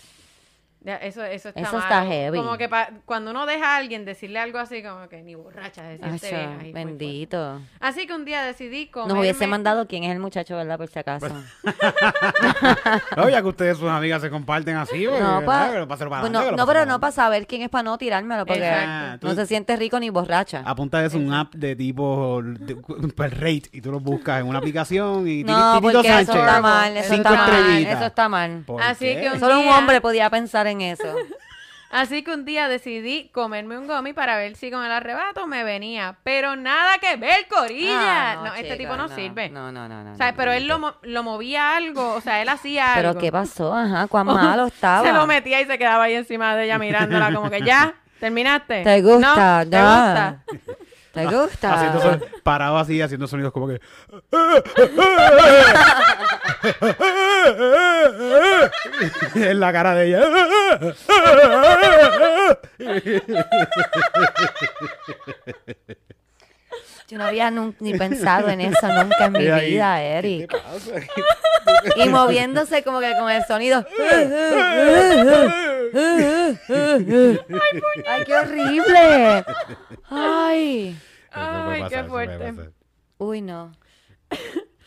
[0.86, 2.38] Eso, eso está Eso está heavy.
[2.38, 5.84] Como que pa- cuando uno deja a alguien decirle algo así, como que ni borracha
[6.00, 6.72] fuerte.
[6.74, 7.60] bendito.
[7.82, 9.14] Así que un día decidí comerme...
[9.14, 10.78] Nos hubiese mandado quién es el muchacho, ¿verdad?
[10.78, 11.28] Por si acaso.
[13.18, 15.46] Oye, que ustedes, sus amigas, se comparten así, porque, No, ¿verdad?
[15.46, 17.84] pa- Pero pásalo para Pues no, no, pero para no para saber quién es para
[17.84, 19.28] no tirármelo, porque Exacto.
[19.28, 20.64] no se siente rico ni borracha.
[20.66, 22.76] Apunta eso un app de tipo de-
[23.16, 26.36] per rate y tú lo buscas en una aplicación y No, Titito porque eso Sánchez,
[26.36, 28.64] está mal, eso está mal, eso está mal.
[28.66, 31.16] ¿Por Así que un Solo un hombre podía pensar en eso.
[31.92, 35.64] Así que un día decidí comerme un gummy para ver si con el arrebato me
[35.64, 36.18] venía.
[36.24, 38.34] Pero nada que ver, Corilla.
[38.34, 39.50] Ah, no, este chica, tipo no, sirve.
[39.50, 40.16] No, no, no, no.
[40.38, 43.14] Pero él lo, lo movía algo, o sea, él hacía algo.
[43.14, 43.74] Pero ¿qué pasó?
[43.74, 45.04] Ajá, cuán malo estaba.
[45.04, 48.84] Se lo metía y se quedaba ahí encima de ella mirándola como que ya, ¿terminaste?
[48.84, 49.66] ¿Te gusta?
[49.68, 50.44] ¿Te gusta?
[51.14, 51.74] ¿Te gusta?
[51.74, 53.80] Haciendo son- parado así, haciendo sonidos como que.
[59.36, 60.22] en la cara de ella.
[67.10, 70.52] Yo no había ni pensado en eso nunca en mi ahí, vida, ¿qué Eric.
[70.52, 70.92] te pasa?
[71.96, 73.84] Y moviéndose como que con el sonido.
[78.08, 79.46] ¡Ay, qué horrible!
[80.10, 81.00] ¡Ay!
[81.32, 82.54] Ay, qué fuerte.
[83.18, 83.72] Uy, no.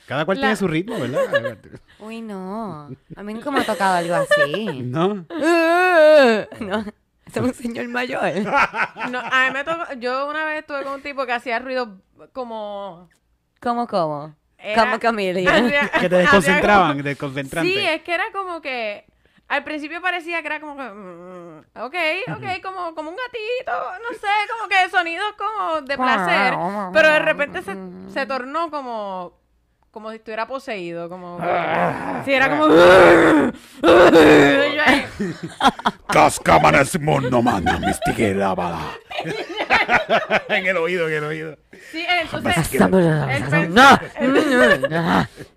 [0.06, 1.58] Cada cual La- tiene su ritmo, ¿verdad?
[2.00, 2.88] Uy, no.
[3.16, 4.82] A mí nunca me ha tocado algo así.
[4.84, 5.26] ¿No?
[6.60, 6.84] No.
[7.26, 8.20] Es un señor mayor.
[9.10, 11.96] No, a mí me tocó, yo una vez estuve con un tipo que hacía ruido
[12.32, 13.08] como...
[13.60, 14.34] ¿Cómo, cómo?
[14.58, 14.94] Era- Como
[15.66, 17.72] hacía- Que te desconcentraban, como- desconcentrante.
[17.72, 19.06] Sí, es que era como que...
[19.48, 20.82] Al principio parecía que era como que...
[20.82, 21.94] mm, ok,
[22.36, 26.54] ok, como, como un gatito, no sé, como que sonidos como de placer.
[26.92, 27.76] Pero de repente se,
[28.12, 29.41] se tornó como...
[29.92, 31.38] Como si estuviera poseído, como...
[32.24, 32.66] Sí, era como...
[32.68, 32.70] Y
[34.74, 35.04] yo ahí,
[36.08, 38.78] Cascámanas monomana, mistiguera, bala.
[40.48, 41.58] en el oído, en el oído.
[41.90, 42.72] Sí, entonces...
[42.72, 44.88] Él pensaba- él-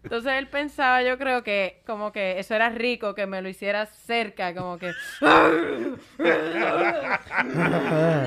[0.03, 3.85] Entonces él pensaba, yo creo que como que eso era rico, que me lo hiciera
[3.85, 4.91] cerca, como que...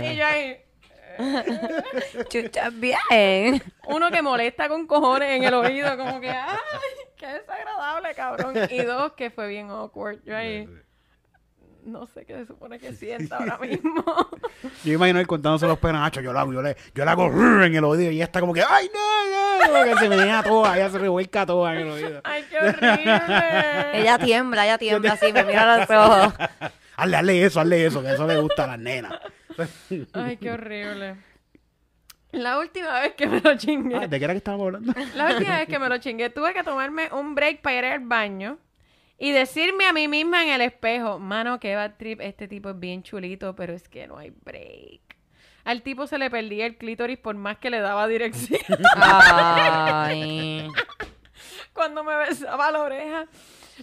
[0.03, 0.57] y yo ahí,
[2.29, 3.63] Chucha, bien.
[3.89, 6.57] uno que molesta con cojones en el oído, como que, ¡ay,
[7.17, 8.55] qué desagradable, cabrón!
[8.71, 10.19] Y dos, que fue bien awkward.
[10.25, 10.69] Yo ahí,
[11.85, 14.05] no sé qué se supone que sienta ahora mismo.
[14.85, 17.27] Yo imagino él contándose los penachos, yo lo hago, yo le, yo le hago
[17.65, 19.73] en el oído y ella está como que, ¡ay, no, no!
[19.73, 22.21] Como que se menea toda, ella se revuelca toda en el oído.
[22.25, 24.01] ¡Ay, qué horrible!
[24.01, 26.35] Ella tiembla, ella tiembla así, me mira los ojos.
[26.97, 29.19] Hazle, hazle eso, hazle eso, que eso le gusta a las nenas.
[30.13, 31.17] ¡Ay, qué horrible!
[32.33, 33.97] La última vez que me lo chingué...
[33.97, 34.93] Ah, ¿De qué era que estábamos hablando?
[35.15, 38.01] La última vez que me lo chingué, tuve que tomarme un break para ir al
[38.01, 38.59] baño
[39.19, 42.79] y decirme a mí misma en el espejo, mano, que bad trip, este tipo es
[42.79, 45.01] bien chulito, pero es que no hay break.
[45.65, 48.61] Al tipo se le perdía el clítoris por más que le daba dirección.
[48.97, 50.69] Ay.
[51.73, 53.27] Cuando me besaba la oreja,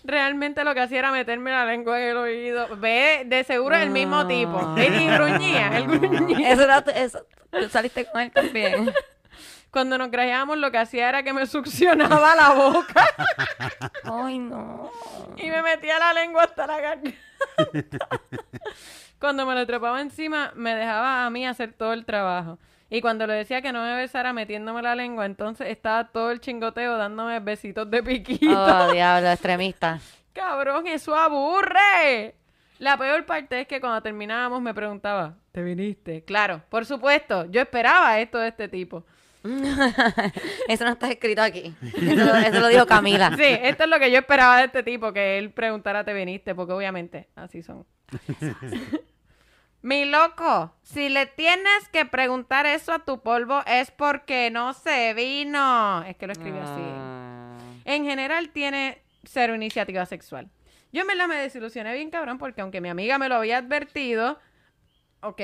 [0.03, 2.75] realmente lo que hacía era meterme la lengua en el oído.
[2.77, 4.75] Ve, de seguro es el mismo tipo.
[4.75, 4.87] Ay.
[4.87, 6.51] Él gruñía, él gruñía.
[6.51, 8.93] Eso era, eso, tú saliste con él también.
[9.75, 13.05] Cuando nos grajeábamos, lo que hacía era que me succionaba la boca.
[14.03, 14.89] Ay, no.
[15.35, 17.11] Y me metía la lengua hasta la garganta.
[19.19, 22.57] cuando me lo trepaba encima, me dejaba a mí hacer todo el trabajo.
[22.89, 26.39] Y cuando le decía que no me besara metiéndome la lengua, entonces estaba todo el
[26.39, 28.47] chingoteo dándome besitos de piquito.
[28.51, 29.99] Oh, diablo, extremista.
[30.33, 32.35] Cabrón, eso aburre.
[32.77, 36.23] La peor parte es que cuando terminábamos me preguntaba, ¿te viniste?
[36.25, 39.05] Claro, por supuesto, yo esperaba esto de este tipo.
[40.67, 41.71] Eso no está escrito aquí.
[41.83, 43.29] Eso, lo- eso lo dijo Camila.
[43.37, 46.55] Sí, esto es lo que yo esperaba de este tipo, que él preguntara, ¿te viniste?
[46.55, 47.85] Porque obviamente así son.
[49.85, 55.13] Mi loco, si le tienes que preguntar eso a tu polvo es porque no se
[55.13, 56.01] vino.
[56.05, 56.81] Es que lo escribe así.
[56.81, 57.55] Ah.
[57.85, 60.49] En general tiene cero iniciativa sexual.
[60.91, 64.39] Yo en verdad me desilusioné bien cabrón porque aunque mi amiga me lo había advertido,
[65.21, 65.41] ¿ok?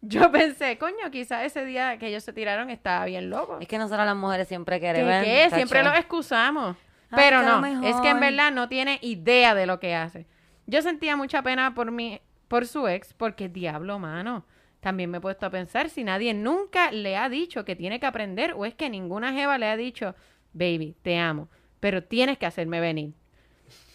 [0.00, 3.58] Yo pensé, coño, quizás ese día que ellos se tiraron estaba bien loco.
[3.60, 5.24] Es que nosotras las mujeres siempre ¿Qué, queremos.
[5.24, 5.50] qué?
[5.52, 6.74] Siempre los excusamos.
[7.10, 10.26] Ay, Pero no, es que en verdad no tiene idea de lo que hace.
[10.66, 12.22] Yo sentía mucha pena por mi,
[12.54, 14.44] por su ex, porque diablo, mano.
[14.78, 18.06] También me he puesto a pensar si nadie nunca le ha dicho que tiene que
[18.06, 20.14] aprender o es que ninguna jeva le ha dicho,
[20.52, 21.48] baby, te amo,
[21.80, 23.12] pero tienes que hacerme venir.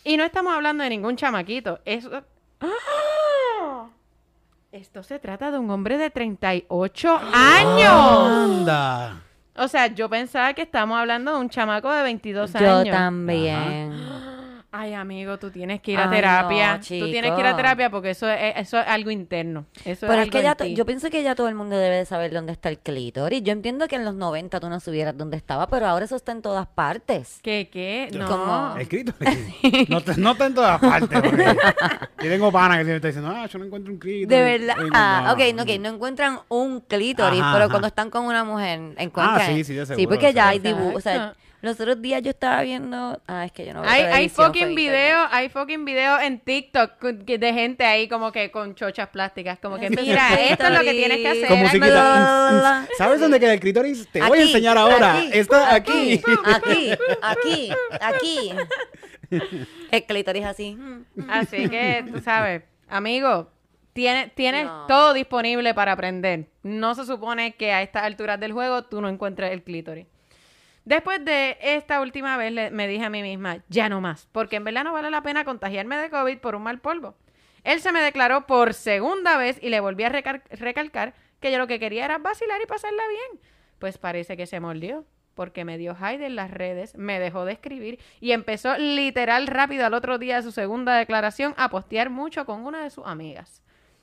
[0.04, 1.80] Y no estamos hablando de ningún chamaquito.
[1.86, 2.22] Eso...
[2.60, 3.88] ¡Ah!
[4.74, 7.90] Esto se trata de un hombre de 38 años.
[7.94, 9.22] ¡Anda!
[9.56, 12.94] O sea, yo pensaba que estamos hablando de un chamaco de 22 Yo años.
[12.94, 13.94] también.
[14.72, 16.74] Ay, amigo, tú tienes que ir a Ay, terapia.
[16.74, 19.66] no, tú tienes que ir a terapia porque eso es, eso es algo interno.
[19.84, 22.32] Eso Pero es, que ya yo pienso que ya todo el mundo debe de saber
[22.32, 23.42] dónde está el clítoris.
[23.42, 26.34] Yo entiendo que en los 90 tú no supieras dónde estaba, pero ahora eso está
[26.34, 27.40] en todas partes.
[27.42, 28.10] ¿Qué, qué?
[28.14, 28.28] No.
[28.28, 28.76] ¿Cómo?
[28.78, 29.14] Escrito.
[29.90, 31.20] No, está- no está en todas partes.
[31.20, 31.46] porque
[32.24, 34.28] Yo tengo pana que siempre está diciendo, ah, yo no encuentro un clítoris.
[34.30, 34.76] De verdad.
[34.80, 37.72] Oye, Ah, ok, no, ok, no encuentran un clítoris, Ajá, pero ajá.
[37.72, 39.42] cuando están con una mujer encuentran.
[39.42, 40.96] Ah, sí, sí, Sí, seguro, porque de ya hay dibujos.
[40.98, 41.34] O sea.
[41.62, 43.22] Los otros días yo estaba viendo.
[43.28, 46.40] Ah, es que yo no veo Hay, hay fucking fue videos, hay fucking videos en
[46.40, 50.80] TikTok de gente ahí como que con chochas plásticas, como que mira, esto es lo
[50.84, 51.48] que tienes que hacer.
[51.48, 52.88] Con musiquita.
[52.98, 54.08] ¿Sabes dónde queda el clítoris?
[54.12, 55.14] Te voy a Aquí, enseñar ahora.
[55.18, 56.22] aquí, Está aquí.
[56.46, 56.92] Aquí,
[57.22, 58.52] aquí, aquí.
[59.92, 60.78] El clítoris así.
[61.30, 63.52] Así que, tú sabes, amigo,
[63.94, 64.86] Tiene, tienes No.
[64.88, 66.46] todo disponible para aprender.
[66.64, 70.06] No se supone que a estas alturas del juego tú no encuentres el clítoris.
[70.90, 74.56] Después de esta última vez le- me dije a mí misma, ya no más, porque
[74.56, 77.14] en verdad no vale la pena contagiarme de COVID por un mal polvo.
[77.64, 81.68] Él se me declaró por segunda vez y le volví a recalcar que yo lo
[81.68, 83.40] que quería era vacilar y pasarla bien.
[83.78, 87.52] Pues parece que se mordió, porque me dio hide en las redes, me dejó de
[87.54, 92.48] escribir y empezó literal rápido al otro día de su segunda declaración a postear mucho
[92.48, 93.62] con una de sus amigas.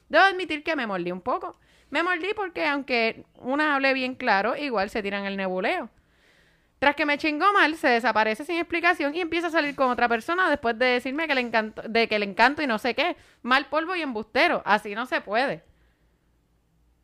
[0.08, 1.58] Debo admitir que me mordí un poco.
[1.90, 5.90] Me mordí porque aunque una hable bien claro, igual se tiran el nebuleo.
[6.78, 10.08] Tras que me chingó mal, se desaparece sin explicación y empieza a salir con otra
[10.08, 13.16] persona después de decirme que le encanto, de que le encanto y no sé qué.
[13.42, 14.62] Mal polvo y embustero.
[14.66, 15.62] Así no se puede.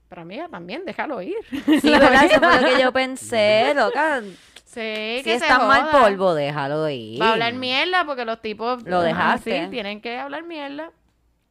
[0.08, 1.36] Pero amiga, también déjalo ir.
[1.80, 2.24] Sí, ¿verdad?
[2.30, 4.20] Eso fue lo que yo pensé, loca.
[4.66, 7.20] Sí, Si que es se tan mal polvo, déjalo ir.
[7.20, 9.58] Va a hablar mierda porque los tipos Lo dejaste.
[9.60, 10.90] así tienen que hablar mierda.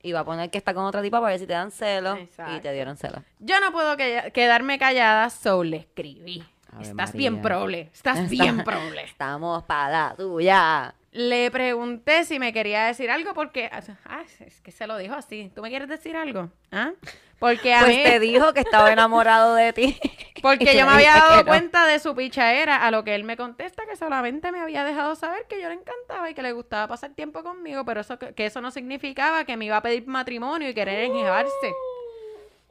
[0.03, 2.17] Y va a poner que está con otra tipa para ver si te dan celos.
[2.17, 2.62] Y Exacto.
[2.62, 3.21] te dieron celos.
[3.39, 6.43] Yo no puedo que- quedarme callada, so le escribí.
[6.79, 7.17] Estás María.
[7.17, 9.03] bien prole, estás Está- bien prole.
[9.03, 10.93] Estamos para la tuya.
[11.13, 13.69] Le pregunté si me quería decir algo porque...
[14.05, 15.51] Ah, es que se lo dijo así.
[15.53, 16.47] ¿Tú me quieres decir algo?
[16.71, 16.91] ¿Ah?
[17.38, 18.03] Porque a Pues mí...
[18.03, 19.99] te dijo que estaba enamorado de ti.
[20.41, 23.84] Porque yo me había dado cuenta de su pichaera, a lo que él me contesta
[23.86, 27.10] que solamente me había dejado saber que yo le encantaba y que le gustaba pasar
[27.12, 30.73] tiempo conmigo, pero eso que, eso no significaba que me iba a pedir matrimonio y
[30.73, 31.73] querer enjebarse.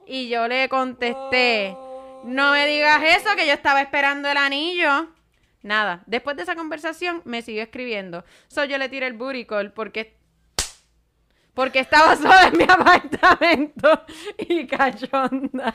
[0.07, 1.77] Y yo le contesté,
[2.25, 5.09] no me digas eso, que yo estaba esperando el anillo.
[5.63, 8.25] Nada, después de esa conversación me siguió escribiendo.
[8.49, 10.17] So yo le tiré el booty call porque
[11.53, 14.05] porque estaba sola en mi apartamento
[14.39, 15.75] y cachonda.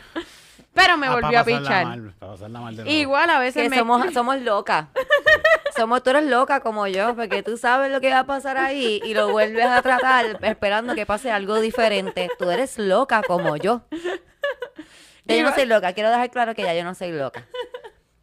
[0.73, 1.86] Pero me Ah, volvió a pichar.
[1.86, 2.13] mal,
[2.49, 2.89] mal de nuevo.
[2.89, 4.88] Igual a veces Que me somos, somos locas.
[5.75, 8.99] somos, tú eres loca como yo, porque tú sabes lo que va a pasar ahí
[9.05, 12.29] y lo vuelves a tratar esperando que pase algo diferente.
[12.39, 13.84] Tú eres loca como yo.
[15.25, 17.47] Ya yo no soy loca, quiero dejar claro que ya yo no soy loca.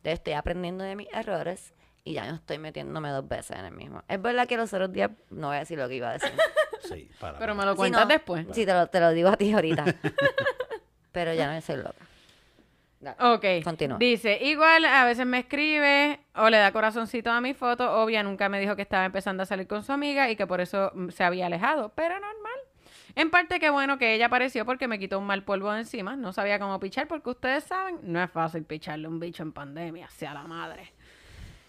[0.04, 3.72] Yo estoy aprendiendo de mis errores y ya no estoy metiéndome dos veces en el
[3.72, 4.02] mismo.
[4.08, 6.32] Es verdad que los otros días no voy a decir lo que iba a decir.
[6.82, 7.38] Sí, para.
[7.38, 8.08] Pero me lo cuentas no.
[8.08, 8.44] después.
[8.50, 9.84] Sí, te lo, te lo digo a ti ahorita.
[11.12, 12.04] Pero ya no soy loca.
[12.98, 13.16] Dale.
[13.20, 13.64] Ok.
[13.64, 13.98] Continúa.
[13.98, 18.02] Dice, igual a veces me escribe o le da corazoncito a mi foto.
[18.02, 20.60] Obvia nunca me dijo que estaba empezando a salir con su amiga y que por
[20.60, 21.92] eso se había alejado.
[21.94, 22.60] Pero normal.
[23.14, 26.16] En parte que bueno que ella apareció porque me quitó un mal polvo de encima.
[26.16, 30.08] No sabía cómo pichar porque ustedes saben, no es fácil picharle un bicho en pandemia,
[30.10, 30.92] sea la madre.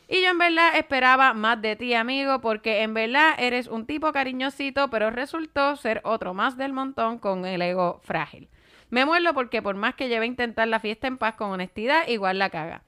[0.08, 4.12] Y yo en verdad esperaba más de ti, amigo, porque en verdad eres un tipo
[4.12, 8.50] cariñosito, pero resultó ser otro más del montón con el ego frágil.
[8.90, 12.08] Me muerdo porque por más que lleve a intentar la fiesta en paz con honestidad,
[12.08, 12.84] igual la caga.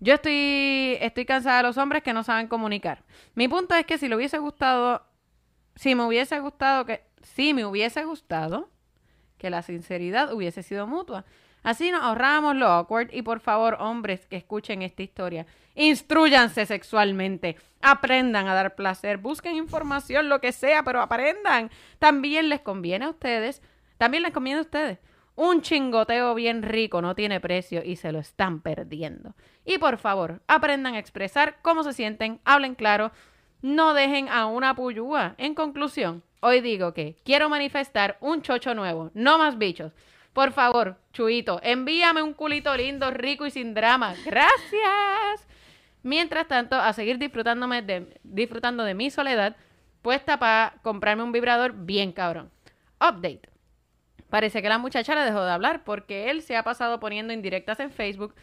[0.00, 3.02] Yo estoy, estoy cansada de los hombres que no saben comunicar.
[3.34, 5.02] Mi punto es que si le hubiese gustado,
[5.74, 8.68] si me hubiese gustado que, si me hubiese gustado
[9.38, 11.24] que la sinceridad hubiese sido mutua.
[11.62, 17.56] Así nos ahorrábamos lo awkward y por favor, hombres que escuchen esta historia, instruyanse sexualmente,
[17.82, 21.70] aprendan a dar placer, busquen información, lo que sea, pero aprendan.
[21.98, 23.62] También les conviene a ustedes,
[23.96, 24.98] también les conviene a ustedes.
[25.34, 29.34] Un chingoteo bien rico no tiene precio y se lo están perdiendo.
[29.64, 33.12] Y por favor, aprendan a expresar cómo se sienten, hablen claro,
[33.62, 35.34] no dejen a una puyúa.
[35.38, 39.92] En conclusión, hoy digo que quiero manifestar un chocho nuevo, no más bichos.
[40.32, 44.14] Por favor, Chuito, envíame un culito lindo, rico y sin drama.
[44.24, 45.48] Gracias.
[46.02, 49.56] Mientras tanto, a seguir disfrutándome de, disfrutando de mi soledad,
[50.02, 52.50] puesta para comprarme un vibrador bien cabrón.
[53.00, 53.42] Update.
[54.30, 57.80] Parece que la muchacha le dejó de hablar porque él se ha pasado poniendo indirectas
[57.80, 58.34] en Facebook.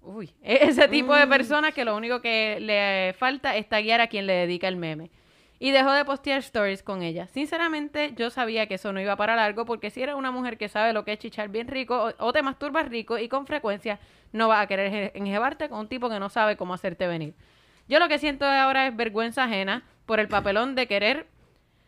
[0.00, 4.06] Uy, e- ese tipo de persona que lo único que le falta es taguear a
[4.06, 5.10] quien le dedica el meme.
[5.58, 7.28] Y dejó de postear stories con ella.
[7.28, 10.68] Sinceramente, yo sabía que eso no iba para largo porque si eres una mujer que
[10.68, 13.98] sabe lo que es chichar bien rico o, o te masturbas rico y con frecuencia
[14.32, 17.34] no vas a querer enje- enjebarte con un tipo que no sabe cómo hacerte venir.
[17.88, 21.26] Yo lo que siento ahora es vergüenza ajena por el papelón de querer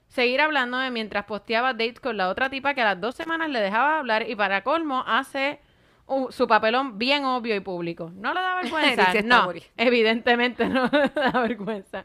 [0.06, 3.60] seguir hablándome mientras posteaba dates con la otra tipa que a las dos semanas le
[3.60, 5.60] dejaba hablar y para colmo hace
[6.06, 8.10] uh, su papelón bien obvio y público.
[8.14, 9.02] ¿No le da vergüenza?
[9.24, 9.36] No,
[9.76, 12.04] evidentemente no le da vergüenza.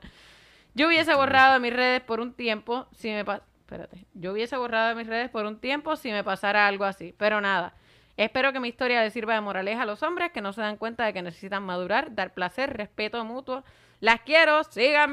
[0.76, 4.06] Yo hubiese borrado de mis redes por un tiempo si me pa- espérate.
[4.14, 7.42] Yo hubiese borrado de mis redes por un tiempo si me pasara algo así, pero
[7.42, 7.74] nada.
[8.18, 10.78] Espero que mi historia le sirva de moraleja a los hombres que no se dan
[10.78, 13.64] cuenta de que necesitan madurar, dar placer, respeto mutuo.
[14.00, 15.12] Las quiero, sigan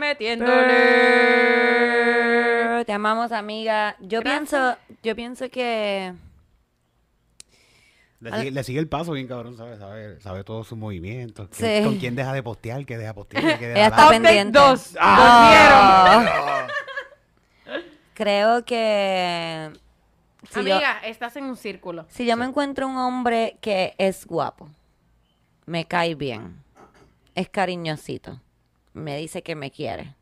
[1.70, 2.84] metiéndole.
[2.84, 3.96] Te amamos, amiga.
[4.00, 4.48] Yo Gracias.
[4.50, 6.12] pienso, yo pienso que
[8.20, 9.78] Le sigue, le sigue el paso bien cabrón, ¿sabes?
[9.78, 11.48] Sabe, sabe todos sus movimientos.
[11.52, 11.80] Sí.
[11.82, 14.58] Con quién deja de postear, qué deja postear, qué deja Ella está pendiente.
[14.58, 14.94] dos.
[15.00, 16.66] Ah.
[18.14, 19.72] Creo que
[20.50, 22.04] Si yo, Amiga, estás en un círculo.
[22.10, 24.68] si yo me encuentro un hombre que es guapo,
[25.64, 26.62] me cae bien,
[27.34, 28.38] es cariñosito,
[28.92, 30.14] me dice que me quiere.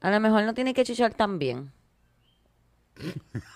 [0.00, 1.72] A lo mejor no tiene que chichar tan bien.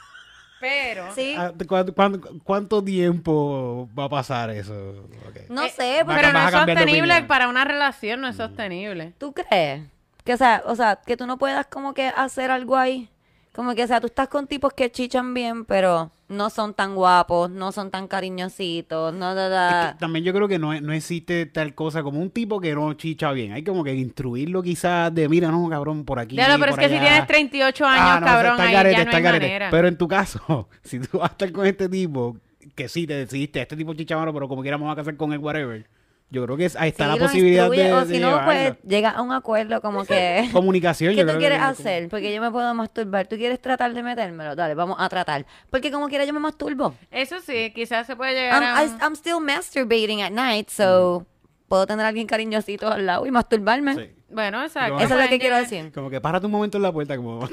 [0.61, 1.13] Pero...
[1.15, 1.35] Sí.
[1.37, 5.09] Ah, ¿cuánto, cuánto- cuánto tiempo va a pasar eso?
[5.49, 9.15] No Eh, sé, porque Pero no es sostenible para una relación, no es sostenible.
[9.19, 9.83] ¿tú crees?
[10.25, 13.09] Que o sea, o sea, que tú no puedas como que hacer algo ahí.
[13.53, 16.95] Como que, o sea, tú estás con tipos que chichan bien, pero no son tan
[16.95, 20.93] guapos, no son tan cariñositos, no da, Es que también yo creo que no, no
[20.93, 23.53] existe tal cosa como un tipo que no chicha bien.
[23.53, 26.37] Hay como que instruirlo quizás de, mira, no, cabrón, por aquí.
[26.37, 27.03] Claro, pero es que si allá".
[27.05, 29.47] tienes 38 años, Ah, no, cabrón, está ahí garete, ya no está hay al garete.
[29.47, 29.69] manera.
[29.71, 32.37] Pero en tu caso, si tú vas a estar con este tipo,
[32.75, 35.39] que sí te decidiste, este tipo chichamano, pero como quiera voy a casar con él,
[35.41, 35.87] whatever.
[36.33, 38.29] Yo creo que es- ahí está Sí, la posibilidad instruye, de, o de si no,
[38.29, 38.53] llevarlo.
[38.53, 40.49] pues llega a un acuerdo como que...
[40.53, 42.09] Comunicación, ¿Qué yo tú creo que quieres tiene hacer?
[42.09, 43.27] Porque yo me puedo masturbar.
[43.27, 44.55] ¿Tú quieres tratar de metérmelo?
[44.55, 45.45] Dale, vamos a tratar.
[45.71, 46.95] Porque como quiera yo me masturbo.
[47.11, 48.85] Eso sí, quizás se puede llegar I'm, a...
[48.85, 51.27] I- I'm still masturbating at night, so
[51.69, 53.95] puedo tener a alguien cariñosito al lado y masturbarme.
[53.97, 54.11] Sí.
[54.31, 54.99] Bueno, exacto.
[55.01, 55.91] Eso es lo que quiero decir.
[55.93, 57.49] Como que párate un momento en la puerta como...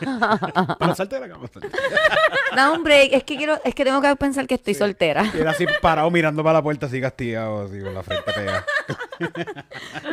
[0.78, 1.48] Para salte de la cama.
[2.56, 3.12] Da un break.
[3.12, 5.24] Es que quiero, es que tengo que pensar que estoy soltera.
[5.32, 8.66] Y era así parado mirando para la puerta así castigado, así con la frente pegada.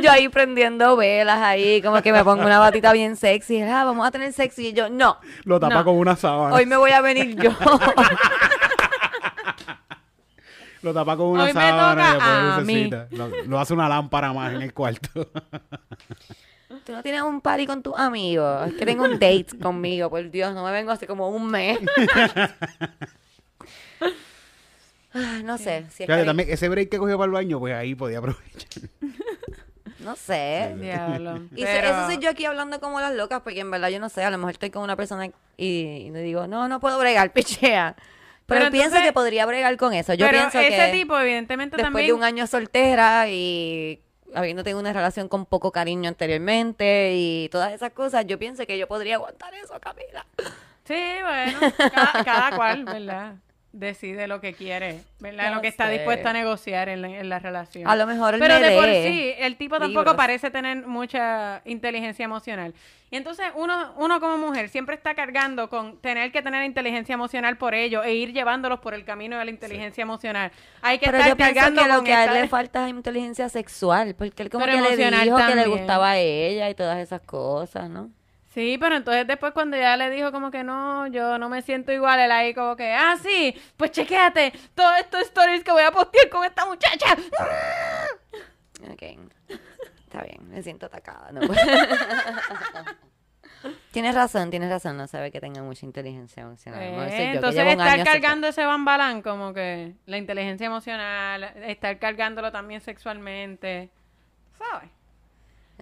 [0.03, 3.61] Yo ahí prendiendo velas ahí, como que me pongo una batita bien sexy.
[3.63, 4.67] Ah, vamos a tener sexy.
[4.67, 5.85] Y yo, no, Lo tapa No.
[5.85, 6.53] con una sábana.
[6.55, 7.51] hoy me voy a venir yo.
[10.81, 13.07] Lo tapa con una Hoy me sábana lucecita.
[13.11, 15.09] Lo, lo hace una lámpara más en el cuarto.
[16.85, 18.67] Tú no tienes un party con tus amigos.
[18.67, 20.53] Es que tengo un date conmigo, por Dios.
[20.53, 21.79] No me vengo hace como un mes.
[25.13, 25.85] Ah, no sé.
[25.89, 28.19] Si es Fíjate, que- también ese break que cogió para el baño, pues ahí podía
[28.19, 28.89] aprovechar.
[29.99, 30.73] No sé.
[30.79, 31.41] Diablo.
[31.53, 34.07] Y Pero- eso soy yo aquí hablando como las locas, porque en verdad yo no
[34.07, 36.97] sé, a lo mejor estoy con una persona y, y le digo, no, no puedo
[36.97, 37.93] bregar, pichea.
[38.47, 40.13] Pero, Pero pienso entonces- que podría bregar con eso.
[40.13, 42.07] Yo Pero pienso ese que tipo, evidentemente, después también...
[42.07, 44.01] de un año soltera y
[44.33, 48.77] habiendo tenido una relación con poco cariño anteriormente y todas esas cosas, yo pienso que
[48.77, 50.25] yo podría aguantar eso, Camila.
[50.85, 51.59] Sí, bueno,
[51.93, 53.33] cada, cada cual, ¿verdad?
[53.77, 55.49] Decide lo que quiere, ¿verdad?
[55.49, 57.87] No lo que está dispuesto a negociar en la, en la relación.
[57.87, 60.15] A lo mejor él Pero me de por sí, el tipo tampoco libros.
[60.15, 62.73] parece tener mucha inteligencia emocional.
[63.11, 67.55] Y entonces uno, uno como mujer siempre está cargando con tener que tener inteligencia emocional
[67.57, 70.51] por ello e ir llevándolos por el camino de la inteligencia emocional.
[70.81, 72.89] Hay que Pero estar yo cargando que lo con que a él le falta es
[72.89, 76.73] inteligencia sexual, porque él como Pero que le dijo que le gustaba a ella y
[76.73, 78.09] todas esas cosas, ¿no?
[78.57, 81.91] Sí, pero entonces después cuando ya le dijo como que no, yo no me siento
[81.91, 85.91] igual, él ahí como que, ah, sí, pues chequéate todos estos stories que voy a
[85.91, 87.05] postear con esta muchacha.
[88.91, 89.03] Ok.
[90.05, 91.31] Está bien, me siento atacada.
[91.31, 91.41] ¿no?
[93.91, 94.97] tienes razón, tienes razón.
[94.97, 96.79] No sabe que tenga mucha inteligencia emocional.
[96.79, 102.81] Yo, Eh, entonces estar cargando ese bambalán como que la inteligencia emocional, estar cargándolo también
[102.81, 103.91] sexualmente,
[104.57, 104.96] ¿sabes?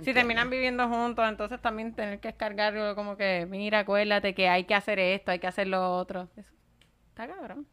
[0.04, 4.66] Si terminan viviendo juntos, entonces también tener que descargarlo como que, mira, acuérdate que hay
[4.66, 6.28] que hacer esto, hay que hacer lo otro.
[6.36, 6.50] Eso
[7.10, 7.66] está cabrón.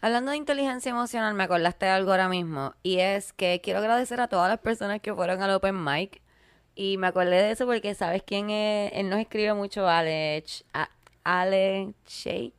[0.00, 2.74] Hablando de inteligencia emocional, me acordaste de algo ahora mismo.
[2.82, 6.20] Y es que quiero agradecer a todas las personas que fueron al Open Mic.
[6.74, 8.92] Y me acordé de eso porque, ¿sabes quién es?
[8.94, 10.90] Él nos escribe mucho, Ale, Ch- a-
[11.24, 12.52] Ale Shake.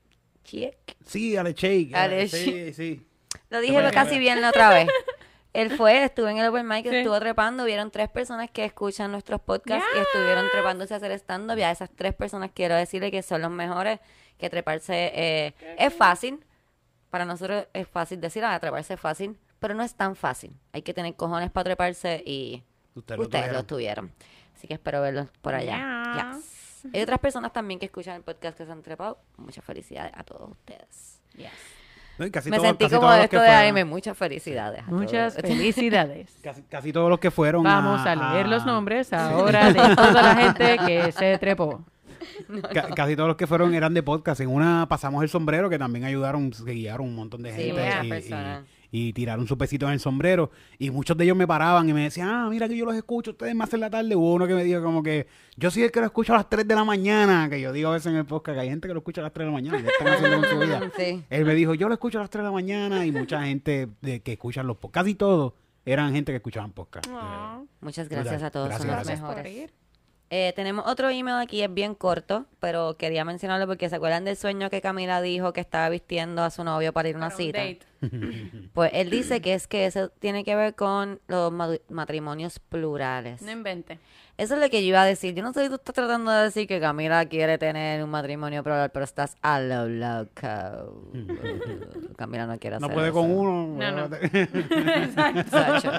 [1.06, 1.96] Sí, Ale Shake.
[1.96, 2.74] Ale sí, Shake.
[2.74, 3.06] sí.
[3.50, 4.88] Lo dije casi bien la otra vez.
[5.54, 6.96] Él fue, estuvo en el Open Mic, Sí.
[6.98, 11.58] estuvo trepando, vieron tres personas que escuchan nuestros podcasts y estuvieron trepándose a hacer stand-up.
[11.58, 14.00] Y a esas tres personas quiero decirle que son los mejores,
[14.38, 16.46] que treparse eh, es fácil.
[17.10, 20.56] Para nosotros es fácil decir, ah, treparse es fácil, pero no es tan fácil.
[20.72, 24.10] Hay que tener cojones para treparse y Ustedes lo ustedes lo tuvieron.
[24.10, 24.30] tuvieron.
[24.56, 25.78] Así que espero verlos por allá.
[25.78, 26.34] Yeah.
[26.36, 26.86] Yes.
[26.94, 29.18] Hay otras personas también que escuchan el podcast que se han trepado.
[29.38, 31.22] Muchas felicidades a todos ustedes.
[32.20, 33.86] No, y casi Me sentí casi como todos de esto de anime.
[33.86, 34.84] Muchas felicidades.
[34.88, 35.50] a Muchas todos.
[35.50, 36.38] felicidades.
[36.44, 40.36] Casi, casi todos los que fueron Vamos a leer los nombres ahora de toda la
[40.36, 41.84] gente que se trepó.
[42.74, 44.42] Ca- casi todos los que fueron eran de podcast.
[44.42, 47.82] En una pasamos el sombrero, que también ayudaron, se guiaron un montón de Sí, gente.
[47.86, 48.64] muchas y.
[48.92, 50.52] y- tiraron su pesito en el sombrero.
[50.78, 53.32] Y muchos de ellos me paraban y me decían, ah, mira que yo los escucho,
[53.32, 54.16] ustedes me hacen la tarde.
[54.16, 56.50] Hubo uno que me dijo como que, yo soy el que lo escucho a las
[56.50, 57.50] 3 de la mañana.
[57.50, 59.26] Que yo digo a veces en el podcast que hay gente que lo escucha a
[59.26, 59.80] las 3 de la mañana.
[59.80, 60.92] y ¿Qué están haciendo con su vida?
[60.98, 61.24] Sí.
[61.30, 63.06] Él me dijo, yo lo escucho a las 3 de la mañana.
[63.06, 65.54] Y mucha gente de, que escuchan los podcasts, casi todos
[65.86, 67.08] eran gente que escuchaban podcast.
[67.10, 67.68] Aw.
[67.82, 68.68] Muchas gracias a todos.
[68.68, 69.20] Gracias, son los gracias.
[69.22, 69.79] Por mejores.
[70.32, 74.38] Eh, tenemos otro email aquí, es bien corto, pero quería mencionarlo porque se acuerdan del
[74.38, 77.32] sueño que Camila dijo que estaba vistiendo a su novio para ir a una un
[77.32, 77.58] cita.
[77.60, 77.80] date.
[78.74, 83.42] Pues él dice que es que eso tiene que ver con los ma- matrimonios plurales.
[83.42, 83.98] No invente.
[84.38, 85.34] Eso es lo que yo iba a decir.
[85.34, 88.64] Yo no sé si tú estás tratando de decir que Camila quiere tener un matrimonio
[88.64, 91.02] plural, pero estás a lo loco.
[92.18, 93.16] Camila no quiere hacer No puede eso.
[93.20, 93.78] con uno.
[93.78, 94.16] No, no.
[95.50, 95.92] Sacho.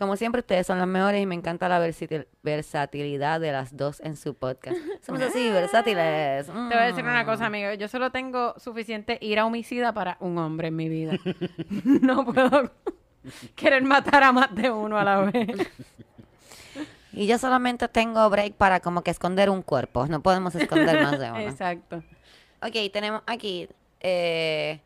[0.00, 4.00] Como siempre, ustedes son las mejores y me encanta la versatil- versatilidad de las dos
[4.00, 4.76] en su podcast.
[5.06, 6.46] Somos así, versátiles.
[6.46, 7.26] Te voy a decir una Mm.
[7.26, 7.72] cosa, amigo.
[7.74, 11.12] Yo solo tengo suficiente ira homicida para un hombre en mi vida.
[11.84, 12.72] no puedo
[13.54, 15.68] querer matar a más de uno a la vez.
[17.12, 20.06] Y yo solamente tengo break para como que esconder un cuerpo.
[20.06, 21.40] No podemos esconder más de uno.
[21.40, 22.02] Exacto.
[22.62, 23.68] Ok, tenemos aquí.
[24.00, 24.80] Eh,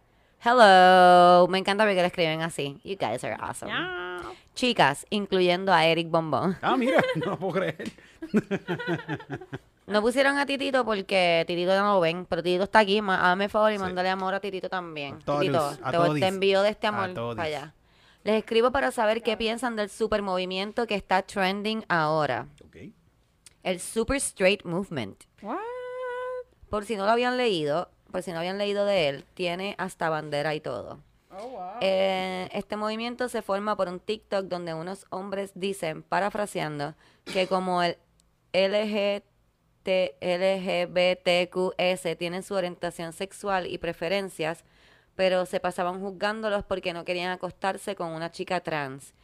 [0.45, 1.47] hello.
[1.49, 2.81] Me encanta ver que lo escriben así.
[2.83, 3.71] You guys are awesome.
[3.71, 4.19] Ya.
[4.55, 6.57] Chicas, incluyendo a Eric Bombón.
[6.63, 7.91] Ah, mira, no puedo creer.
[9.87, 13.01] No pusieron a Titito porque Titito no lo ven, pero Titito está aquí.
[13.07, 13.81] Hazme favor y Sí.
[13.83, 15.17] mándale amor a Titito también.
[15.17, 17.75] A todos, Titito, a te, te envío de este A amor para allá.
[18.23, 22.47] Les escribo para saber qué piensan del super movimiento que está trending ahora.
[22.65, 22.77] Ok.
[23.63, 25.25] El Super Straight Movement.
[25.43, 25.59] What?
[26.71, 30.09] Por si no lo habían leído, por si no habían leído de él, tiene hasta
[30.09, 31.01] bandera y todo.
[31.39, 31.79] Oh.
[31.81, 37.83] Eh, este movimiento se forma por un TikTok donde unos hombres dicen, parafraseando, que como
[37.83, 37.97] el
[38.53, 39.89] LGT,
[40.21, 44.65] LGBTQS tienen su orientación sexual y preferencias,
[45.17, 49.15] pero se pasaban juzgándolos porque no querían acostarse con una chica trans.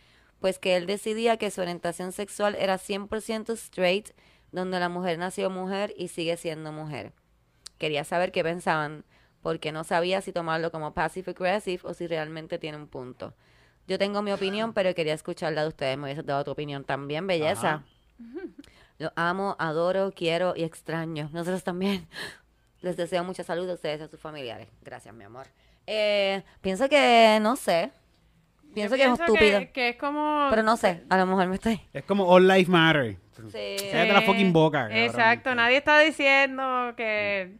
[0.40, 4.10] Pues que él decidía que su orientación sexual era 100% straight,
[4.52, 7.12] donde la mujer nació mujer y sigue siendo mujer.
[7.78, 9.04] Quería saber qué pensaban,
[9.42, 13.34] porque no sabía si tomarlo como passive aggressive o si realmente tiene un punto.
[13.86, 15.96] Yo tengo mi opinión, pero quería escucharla de ustedes.
[15.96, 17.68] Me hubiese dado tu opinión también, belleza.
[17.68, 17.84] Ajá.
[19.00, 21.30] Lo amo, adoro, quiero y extraño.
[21.32, 22.06] Nosotros también.
[22.82, 24.68] Les deseo mucha salud a ustedes y a sus familiares.
[24.82, 25.46] Gracias, mi amor.
[25.86, 27.92] Eh, pienso que, no sé.
[28.74, 29.58] Pienso que es estúpido.
[29.60, 30.48] Que, que es como...
[30.50, 31.80] Pero no sé, a lo mejor me estoy...
[31.94, 33.16] Es como All Life Matter.
[33.50, 33.76] Sí.
[33.90, 34.98] Cállate la fucking boca, cabrón.
[34.98, 37.56] Exacto, nadie está diciendo que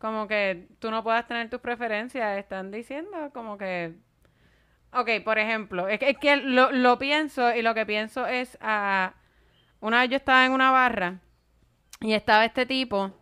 [0.00, 3.94] como que tú no puedas tener tus preferencias, están diciendo como que
[4.92, 8.58] Ok, por ejemplo, es que, es que lo, lo pienso y lo que pienso es
[8.60, 9.14] a
[9.80, 11.20] una vez yo estaba en una barra
[12.00, 13.12] y estaba este tipo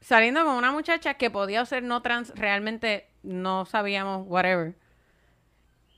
[0.00, 4.76] saliendo con una muchacha que podía ser no trans, realmente no sabíamos whatever.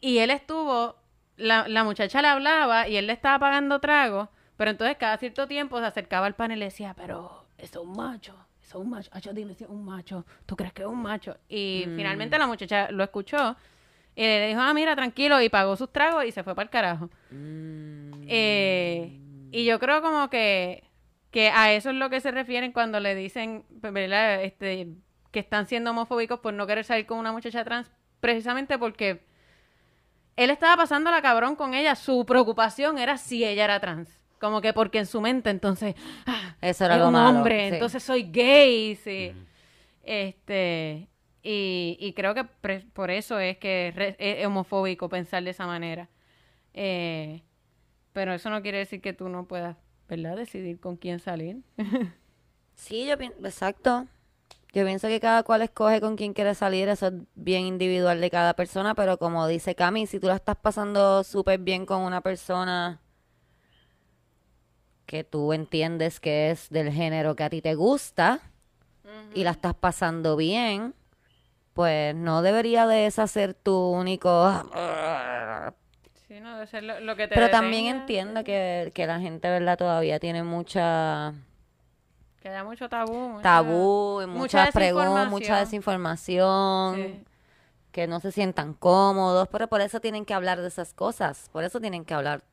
[0.01, 0.97] Y él estuvo,
[1.37, 5.47] la, la muchacha le hablaba y él le estaba pagando trago, pero entonces cada cierto
[5.47, 8.35] tiempo se acercaba al panel y le decía, pero eso es un macho,
[8.79, 11.37] es un macho, Acho, dime si es un macho, ¿tú crees que es un macho?
[11.49, 13.57] Y finalmente la muchacha lo escuchó
[14.15, 16.71] y le dijo, ah, mira, tranquilo, y pagó sus tragos y se fue para el
[16.71, 17.11] carajo.
[17.33, 19.19] Eh,
[19.51, 20.85] y yo creo como que,
[21.31, 24.43] que a eso es lo que se refieren cuando le dicen, pues, ¿verdad?
[24.43, 24.89] Este,
[25.31, 27.91] que están siendo homofóbicos por no querer salir con una muchacha trans,
[28.21, 29.25] precisamente porque
[30.37, 34.20] él estaba pasando la cabrón con ella, su preocupación era si ella era trans.
[34.41, 35.95] Como que porque en su mente entonces
[36.27, 37.75] ah, Eso era es lo un malo, hombre, sí.
[37.75, 39.33] entonces soy gay, sí.
[40.03, 41.09] Este,
[41.43, 45.67] y, y creo que pre- por eso es que re- es homofóbico pensar de esa
[45.67, 46.09] manera.
[46.75, 47.43] Eh,
[48.13, 49.77] pero eso no quiere decir que tú no puedas,
[50.09, 50.37] ¿verdad?
[50.37, 51.59] Decidir con quién salir.
[52.75, 54.07] Sí, yo pienso, exacto.
[54.73, 58.31] Yo pienso que cada cual escoge con quién quiere salir, eso es bien individual de
[58.31, 62.21] cada persona, pero como dice Cami, si tú la estás pasando súper bien con una
[62.23, 63.01] persona
[65.11, 68.39] que tú entiendes que es del género que a ti te gusta
[69.35, 70.95] y la estás pasando bien,
[71.75, 74.53] pues no debería de esa ser tu único...
[76.29, 79.49] Sí, no, debe ser lo, lo que te Pero también entiendo que, que la gente,
[79.51, 79.77] ¿verdad?
[79.77, 81.33] Todavía tiene mucha
[82.41, 83.31] Que haya mucho tabú.
[83.31, 86.95] mucha- tabú, y mucha muchas preguntas, mucha desinformación.
[86.97, 87.25] desinformación, Sí.
[87.91, 91.65] que no se sientan cómodos, pero por eso tienen que hablar de esas cosas, por
[91.65, 92.45] eso tienen que hablar,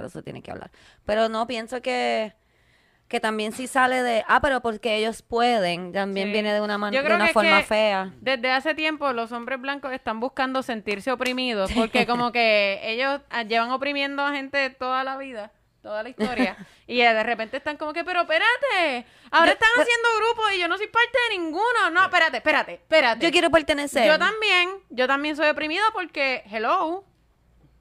[0.00, 0.70] por eso tienen que hablar.
[1.04, 2.32] Pero no pienso que
[3.08, 6.32] que también si sale de, ah, pero porque ellos pueden, también Sí.
[6.32, 8.12] viene de una, man- Yo de una que- forma que fea.
[8.20, 13.42] Desde hace tiempo los hombres blancos están buscando sentirse oprimidos porque como que ellos ah,
[13.42, 15.50] llevan oprimiendo a gente toda la vida,
[15.82, 20.52] toda la historia y de repente están como que, pero espérate, ahora están haciendo grupos
[20.54, 21.90] y yo no soy parte de ninguno.
[21.92, 23.26] No, espérate, espérate, espérate.
[23.26, 24.06] Yo quiero pertenecer.
[24.06, 27.04] Yo también, yo también soy oprimida porque, hello.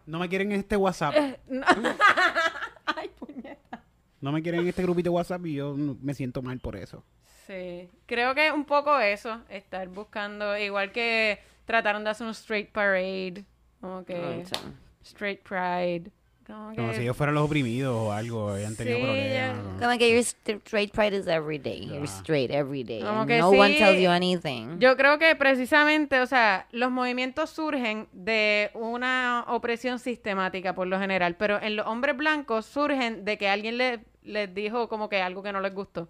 [0.10, 1.14] No me quieren en este WhatsApp.
[1.48, 1.66] No.
[2.86, 3.84] Ay, puñeta.
[4.22, 7.04] No me quieren en este grupito de WhatsApp y yo me siento mal por eso.
[7.46, 12.70] Sí, creo que un poco eso, estar buscando, igual que trataron de hacer un straight
[12.72, 13.46] parade,
[13.82, 14.72] como que Ah,
[15.04, 16.12] straight pride,
[16.50, 19.32] Como Como que- si ellos fueran los oprimidos o algo, hayan tenido Sí, problemas.
[19.34, 19.80] ya- ¿no?
[19.80, 21.86] Como que your st- straight pride is every day.
[21.86, 23.02] You're straight every day.
[23.02, 24.80] Como and que no one tells you anything.
[24.80, 30.98] Yo creo que precisamente, o sea, los movimientos surgen de una opresión sistemática por lo
[31.00, 35.22] general, pero en los hombres blancos surgen de que alguien le- les dijo como que
[35.22, 36.08] algo que no les gustó.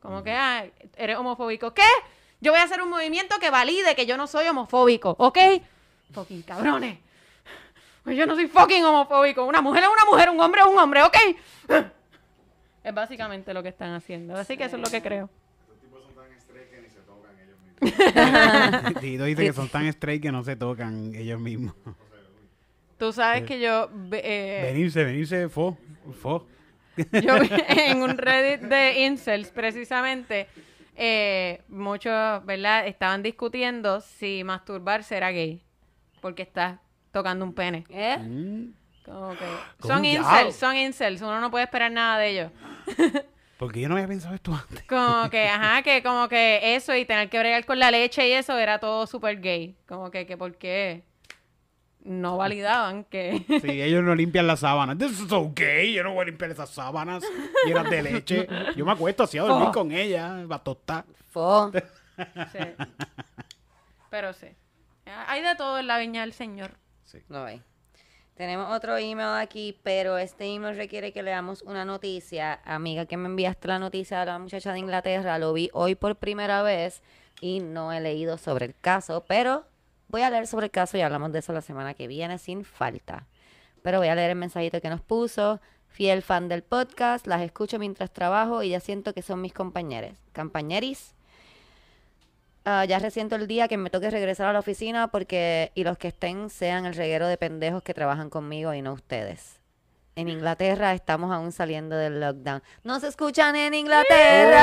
[0.00, 0.64] Como que, ah,
[0.96, 1.74] eres homofóbico.
[1.74, 1.82] ¿Qué?
[2.40, 5.38] Yo voy a hacer un movimiento que valide que yo no soy homofóbico, ¿ok?
[6.12, 6.98] Fucking cabrones.
[8.04, 9.44] Pues yo no soy fucking homofóbico.
[9.44, 11.16] Una mujer es una mujer, un hombre es un hombre, ¿ok?
[12.84, 14.34] Es básicamente lo que están haciendo.
[14.34, 15.30] Así que eso es lo que creo.
[19.00, 21.74] Tito dice que son tan straight que no se tocan ellos mismos.
[22.98, 23.88] Tú sabes que yo...
[24.12, 25.76] eh, venirse, venirse, fo,
[26.20, 26.46] fo.
[26.96, 30.46] Yo vi en un Reddit de incels, precisamente,
[30.94, 32.86] eh, muchos, ¿verdad?
[32.86, 35.62] Estaban discutiendo si masturbarse era gay.
[36.20, 36.78] Porque estás
[37.12, 37.84] tocando un pene.
[37.88, 38.18] ¿Eh?
[38.18, 38.72] Mm,
[39.04, 39.44] Como que...
[39.80, 41.22] ¿Cómo Son incels, son incels.
[41.22, 42.52] Uno no puede esperar nada de ellos.
[43.58, 44.82] Porque yo no había pensado esto antes.
[44.88, 48.32] Como que, ajá, que como que eso y tener que bregar con la leche y
[48.32, 49.76] eso era todo súper gay.
[49.86, 51.04] Como que, que por qué
[52.02, 53.44] no validaban que...
[53.62, 54.98] Sí, ellos no limpian las sábanas.
[54.98, 55.92] This is okay.
[55.92, 57.22] Yo no voy a limpiar esas sábanas
[57.64, 58.48] llenas de leche.
[58.74, 61.04] Yo me acuesto así a dormir con ella, va a tostar.
[61.30, 61.70] Fo.
[62.50, 62.58] Sí.
[64.10, 64.48] Pero sí.
[65.28, 66.81] Hay de todo en la viña del Señor.
[67.28, 67.62] No hay.
[68.34, 72.60] Tenemos otro email aquí, pero este email requiere que leamos una noticia.
[72.64, 76.16] Amiga, que me enviaste la noticia de la muchacha de Inglaterra, lo vi hoy por
[76.16, 77.02] primera vez
[77.40, 79.66] y no he leído sobre el caso, pero
[80.08, 82.64] voy a leer sobre el caso y hablamos de eso la semana que viene sin
[82.64, 83.26] falta.
[83.82, 85.60] Pero voy a leer el mensajito que nos puso.
[85.88, 90.16] Fiel fan del podcast, las escucho mientras trabajo y ya siento que son mis compañeros.
[90.34, 91.14] Compañeris.
[92.64, 95.98] Ah, ya resiento el día que me toque regresar a la oficina porque y los
[95.98, 99.58] que estén sean el reguero de pendejos que trabajan conmigo y no ustedes.
[100.14, 102.62] En Inglaterra estamos aún saliendo del lockdown.
[102.84, 104.60] ¡No se escuchan en Inglaterra!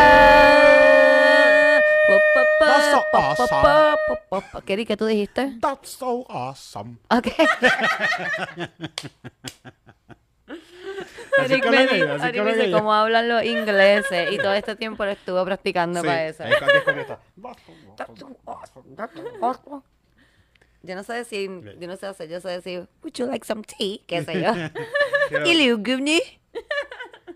[2.60, 3.96] That's so awesome.
[4.66, 5.58] ¿Qué que tú dijiste?
[5.60, 7.00] That's so awesome.
[7.10, 7.28] Ok.
[11.38, 15.06] Así Eric hablan ellos, así Eric dice cómo hablan los ingleses y todo este tiempo
[15.06, 16.44] lo estuvo practicando Sí, para eso.
[16.44, 17.20] es que- es como esta.
[20.82, 23.62] Yo no sé decir, yo no sé hacer, yo sé decir, would you like some
[23.64, 23.98] tea?
[24.08, 24.52] ¿Qué sé yo?
[25.30, 26.22] Quiero y Liu Gubni.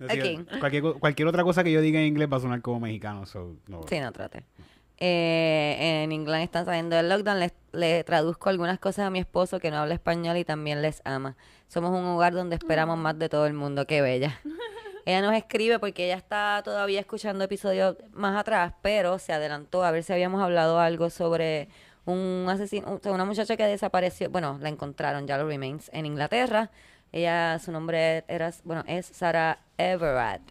[0.01, 0.59] Ok.
[0.59, 3.25] cualquier, co- cualquier otra cosa que yo diga en inglés va a sonar como mexicano.
[3.25, 3.81] So, no.
[3.87, 4.43] Sí, no trate.
[5.05, 7.37] Eh, en inglés están saliendo del lockdown.
[7.37, 11.01] Les, le traduzco algunas cosas a mi esposo que no habla español y también les
[11.03, 11.35] ama.
[11.67, 13.85] Somos un hogar donde esperamos más de todo el mundo.
[13.85, 14.39] Qué bella.
[15.05, 19.91] Ella nos escribe porque ella está todavía escuchando episodios más atrás, pero se adelantó a
[19.91, 21.67] ver si habíamos hablado algo sobre
[22.05, 24.29] un asesino, una muchacha que desapareció.
[24.29, 26.71] Bueno, la encontraron, ya lo remains, en Inglaterra.
[27.11, 30.43] Ella, su nombre era, bueno, es Sarah Everard.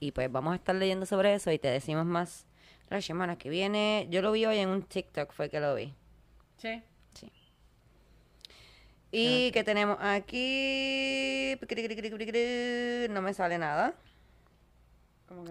[0.00, 2.46] Y pues vamos a estar leyendo sobre eso y te decimos más
[2.90, 4.06] la semana que viene.
[4.10, 5.94] Yo lo vi hoy en un TikTok, fue que lo vi.
[6.56, 6.82] Sí.
[9.10, 11.56] Y que tenemos aquí.
[13.10, 13.94] No me sale nada.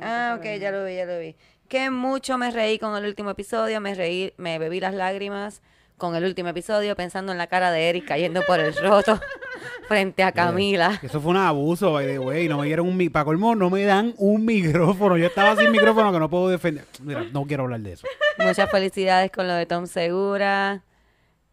[0.01, 1.35] Ah, ok, ya lo vi, ya lo vi.
[1.67, 5.61] Que mucho me reí con el último episodio, me reí, me bebí las lágrimas
[5.97, 9.19] con el último episodio pensando en la cara de Eric cayendo por el roto
[9.87, 10.99] frente a Camila.
[11.01, 12.47] Eso fue un abuso, by the way.
[12.47, 15.17] No me dieron un Para colmo, no me dan un micrófono.
[15.17, 16.85] Yo estaba sin micrófono que no puedo defender.
[17.01, 18.07] Mira, no quiero hablar de eso.
[18.37, 20.83] Muchas felicidades con lo de Tom Segura.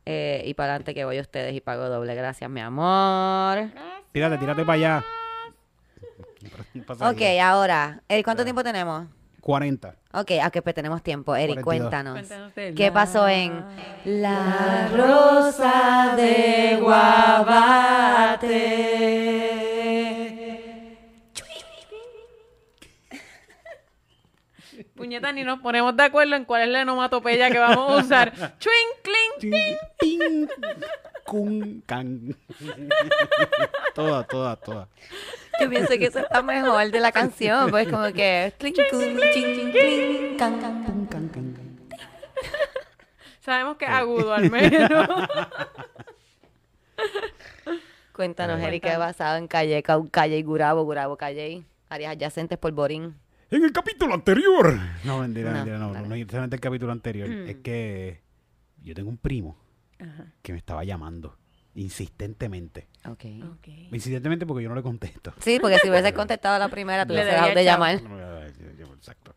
[0.07, 2.15] Eh, y para adelante que voy a ustedes y pago doble.
[2.15, 3.71] Gracias, mi amor.
[4.13, 5.05] Tírate, tírate para allá.
[7.01, 9.07] Ok, ahora, Eric, ¿cuánto tiempo tenemos?
[9.45, 9.95] 40.
[10.15, 11.37] Ok, a que pues tenemos tiempo.
[11.37, 11.91] Eric, 42.
[11.91, 12.15] cuéntanos.
[12.15, 13.63] Cuéntanos de ¿Qué la- pasó en
[14.07, 18.49] La Rosa de Guabate?
[24.97, 28.33] Puñeta, ni nos ponemos de acuerdo en cuál es la onomatopeya que vamos a usar.
[28.59, 29.77] Twinkling.
[30.01, 30.47] Ting,
[31.25, 32.37] cum, can.
[33.95, 34.89] todas, todas, todas.
[35.61, 41.07] Yo pienso que eso está mejor de la canción, pues como que can, can, can.
[41.07, 41.65] Can, can, can.
[43.41, 45.09] Sabemos que es agudo al menos.
[48.13, 48.99] Cuéntanos, Eric, ¿qué Cuéntanos.
[48.99, 53.17] basado en Calle, Calle y Gurabo, Gurabo, Calle, áreas adyacentes por Borín?
[53.51, 54.79] En el capítulo anterior.
[55.05, 57.29] No, mentira, No, mentira, no, no, no, necesariamente el capítulo anterior.
[57.29, 58.21] Es que
[58.83, 59.57] yo tengo un primo
[60.05, 60.27] Ajá.
[60.43, 61.37] que me estaba llamando
[61.75, 62.89] insistentemente.
[63.09, 63.25] Ok.
[63.53, 63.69] Ok.
[63.93, 65.33] Insistentemente porque yo no le contesto.
[65.41, 68.01] Sí, porque si hubiese contestado la primera, tú Le hubieses dejado de llamar.
[68.97, 69.35] Exacto.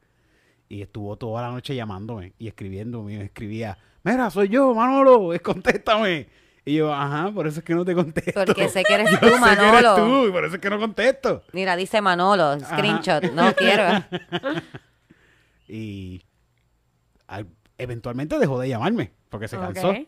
[0.69, 3.13] Y estuvo toda la noche llamándome y escribiéndome.
[3.13, 6.27] Y me escribía, mira, soy yo, Manolo, contéstame.
[6.65, 8.43] Y yo, ajá, por eso es que no te contesto.
[8.45, 9.41] Porque sé que eres Yo tú, sé que eres
[9.83, 9.95] Manolo.
[9.95, 11.41] tú, y por eso es que no contesto.
[11.53, 13.23] Mira, dice Manolo, screenshot.
[13.31, 14.03] No quiero.
[15.67, 16.23] Y
[17.27, 17.47] al-
[17.77, 19.91] eventualmente dejó de llamarme porque se cansó.
[19.91, 20.07] Ok.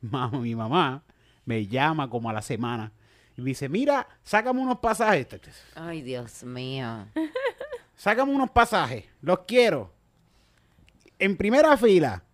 [0.10, 1.02] Mamá, mi mamá
[1.44, 2.92] me llama como a la semana
[3.36, 5.26] y me dice, mira, sácame unos pasajes.
[5.74, 7.06] Ay, Dios mío.
[7.96, 9.92] Sácame unos pasajes, los quiero.
[11.18, 12.24] En primera fila,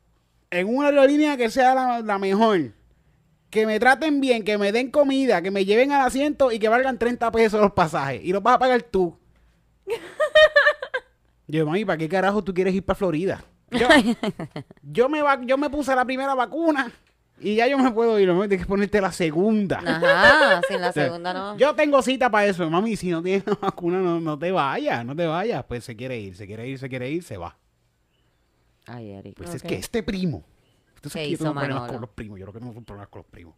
[0.51, 2.73] en una aerolínea que sea la, la mejor.
[3.51, 6.69] Que me traten bien, que me den comida, que me lleven al asiento y que
[6.69, 8.23] valgan 30 pesos los pasajes.
[8.25, 9.19] Y los vas a pagar tú.
[11.49, 13.45] Yo, mami, ¿para qué carajo tú quieres ir para Florida?
[13.71, 13.89] Yo,
[14.83, 16.91] yo me, va- yo me puse la primera vacuna
[17.39, 18.31] y ya yo me puedo ir.
[18.31, 19.83] Tienes que ponerte la segunda.
[19.85, 21.57] Ajá, sin la segunda no.
[21.57, 22.97] Yo tengo cita para eso, mami.
[22.97, 25.65] Si no tienes la vacuna, no, no te vayas, no te vayas.
[25.65, 27.57] Pues se quiere ir, se quiere ir, se quiere ir, se va.
[28.87, 29.37] Ay, Eric.
[29.37, 30.45] Pues es que este primo.
[30.95, 32.39] Usted ¿Qué sabe que yo hizo tengo problemas con los primos.
[32.39, 33.55] Yo creo que no son problemas con los primos.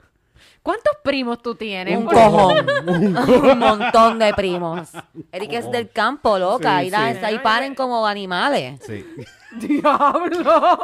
[0.62, 1.97] ¿Cuántos primos tú tienes?
[1.97, 2.66] Un cojón.
[2.87, 4.91] Un montón de primos.
[5.33, 6.81] Eric es del campo, loca.
[6.81, 6.97] Sí, y, sí.
[6.97, 8.81] ahí paren como animales.
[8.85, 9.05] Sí.
[9.53, 10.81] ¡Diablo!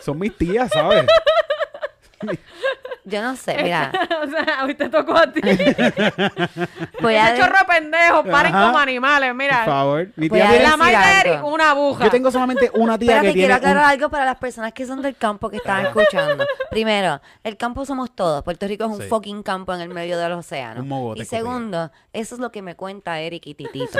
[0.00, 1.06] Son mis tías, ¿sabes?
[3.04, 3.92] Yo no sé, mira.
[4.24, 5.40] o sea, hoy te tocó a ti.
[7.00, 8.66] Voy a Ese chorro de pendejos, paren Ajá.
[8.66, 9.64] como animales, Por mira.
[9.64, 10.08] favor.
[10.16, 12.04] Mi tía tiene- La madre de una aguja.
[12.04, 13.70] Yo tengo solamente una tía Espérate, que quiero tiene.
[13.70, 16.44] aclarar un- algo para las personas que son del campo que están escuchando.
[16.70, 18.42] Primero, el campo somos todos.
[18.42, 19.08] Puerto Rico es un Sí.
[19.08, 20.80] fucking campo en el medio del océano.
[20.80, 23.98] Un mogote y segundo, eso es lo que me cuenta Eric y Titito.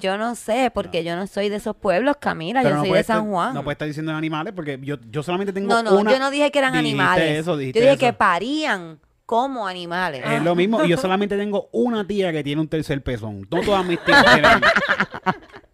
[0.00, 2.60] Yo no sé, porque yo no soy de esos pueblos, Camila.
[2.62, 3.54] Pero yo no soy de San estar- Juan.
[3.54, 6.12] No puede estar diciendo animales porque yo, yo solamente tengo No, no, una.
[6.12, 7.38] yo no dije que eran Dijiste animales.
[7.40, 7.98] eso, yo dije eso.
[7.98, 10.22] que parían como animales.
[10.24, 10.84] Es lo mismo.
[10.84, 13.46] Y yo solamente tengo una tía que tiene un tercer pezón.
[13.50, 14.60] No todas mis tías tienen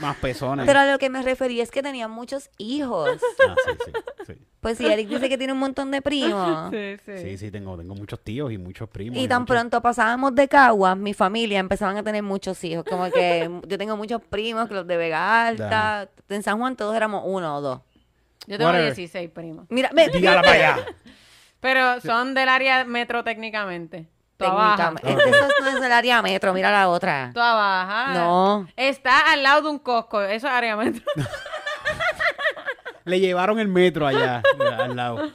[0.00, 0.66] más pezones.
[0.66, 3.08] Pero a lo que me refería es que tenían muchos hijos.
[3.48, 3.92] Ah, sí, sí,
[4.26, 4.32] sí.
[4.60, 6.70] Pues si Eric dice que tiene un montón de primos.
[6.72, 7.18] Sí, sí.
[7.18, 9.18] Sí, sí, tengo, tengo muchos tíos y muchos primos.
[9.18, 12.84] Y tan muchos- pronto pasábamos de Caguas, mi familia empezaban a tener muchos hijos.
[12.84, 16.08] Como que yo tengo muchos primos, que los de Vega Alta.
[16.28, 17.80] En San Juan todos éramos uno o dos.
[18.46, 18.94] Yo tengo Whatever.
[18.94, 19.66] 16 primos.
[19.68, 20.86] Mira, ve, Dígala para allá.
[21.60, 24.08] Pero son del área metro técnicamente.
[24.38, 24.94] Toda baja.
[24.94, 25.28] técnicamente.
[25.30, 27.30] Este eso no es del área metro, mira la otra.
[27.34, 28.14] Toda baja.
[28.14, 28.68] No.
[28.76, 30.20] Está al lado de un Costco.
[30.22, 31.02] Eso es área metro.
[33.04, 34.42] Le llevaron el metro allá,
[34.78, 35.30] al lado.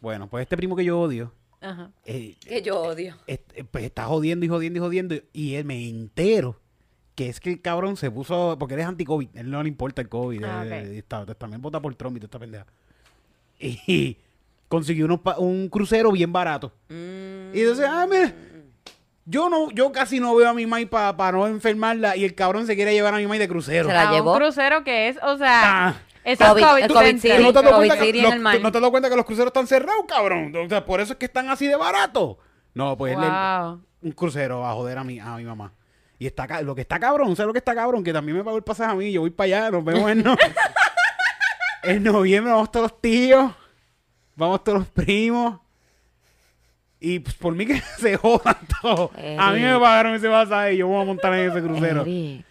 [0.00, 1.90] Bueno, pues este primo que yo odio, Ajá.
[2.04, 3.16] eh, Que yo odio.
[3.26, 5.14] este, pues está jodiendo y jodiendo y jodiendo.
[5.32, 6.60] Y él me entero
[7.14, 10.02] que es que el cabrón se puso, porque él es anti-COVID, él no le importa
[10.02, 10.78] el COVID, Ah, él- ok.
[10.78, 12.66] él está- también vota por Trump y toda esta pendeja.
[13.58, 14.18] Y
[14.68, 16.72] consiguió unos pa- un crucero bien barato.
[16.88, 17.54] Mm.
[17.54, 18.32] Y entonces, ah, mira,
[19.24, 22.66] yo no, yo casi no veo a mi mai para no enfermarla y el cabrón
[22.66, 23.88] se quiere llevar a mi mai de crucero.
[23.88, 24.32] Se la llevó.
[24.32, 25.94] un crucero que es, o sea, Ah.
[26.24, 27.20] eso es COVID, COVID, el COVID center.
[27.20, 27.36] City.
[27.36, 28.56] ¿Tú no te has dado COVID cuenta que City en los- el mar.
[28.56, 30.52] tú no te has dado cuenta que los cruceros están cerrados, cabrón?
[30.56, 32.36] O sea, por eso es que están así de baratos.
[32.74, 33.80] No, pues él- Wow.
[34.02, 35.72] un crucero a joder a mi, a mi mamá.
[36.18, 38.02] Y está lo que está cabrón, ¿sabes lo que está cabrón?
[38.04, 40.22] Que también me pagó el pasaje a mí, yo voy para allá, nos vemos en,
[40.22, 40.36] no-
[41.82, 43.52] en noviembre, vamos todos los tíos,
[44.36, 45.58] vamos todos los primos.
[47.00, 49.10] Y pues, por mí que se jodan todos.
[49.38, 52.02] A mí me pagaron ese pasaje y yo me voy a montar en ese crucero.
[52.02, 52.44] Eric,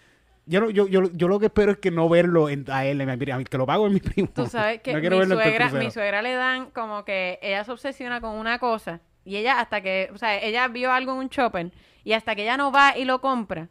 [0.46, 3.02] Yo, no- yo, yo, yo lo que espero es que no verlo en- a él,
[3.02, 4.30] a mí, a mí, que lo pago en mi primo.
[4.34, 8.22] Tú sabes que no mi, suegra, mi suegra le dan como que ella se obsesiona
[8.22, 11.72] con una cosa y ella hasta que, o sea, ella vio algo en un shopper
[12.04, 13.70] y hasta que ella no va y lo compra,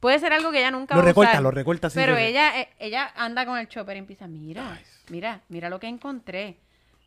[0.00, 2.14] puede ser algo que ella nunca Lo va a recorta, usar, lo recorta sin Pero
[2.16, 4.80] re- ella, eh, ella anda con el chopper y empieza, mira,
[5.10, 6.56] mira, mira lo que encontré.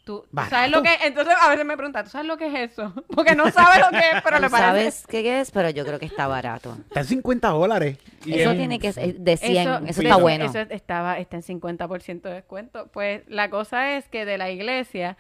[0.04, 2.72] Tú, ¿tú sabes lo que Entonces a veces me pregunta, ¿tú sabes lo que es
[2.72, 2.92] eso?
[3.16, 4.68] Porque no sabe lo que es, pero ¿tú le parece.
[4.68, 5.52] sabes qué es?
[5.52, 6.76] Pero yo creo que está barato.
[6.88, 7.98] Está en 50 dólares.
[8.26, 9.52] Y Eso él- tiene que ser de 100.
[9.58, 10.46] Eso, Eso, está eso- bueno.
[10.46, 12.88] Eso estaba, está en 50% de descuento.
[12.92, 15.18] Pues la cosa es que de la iglesia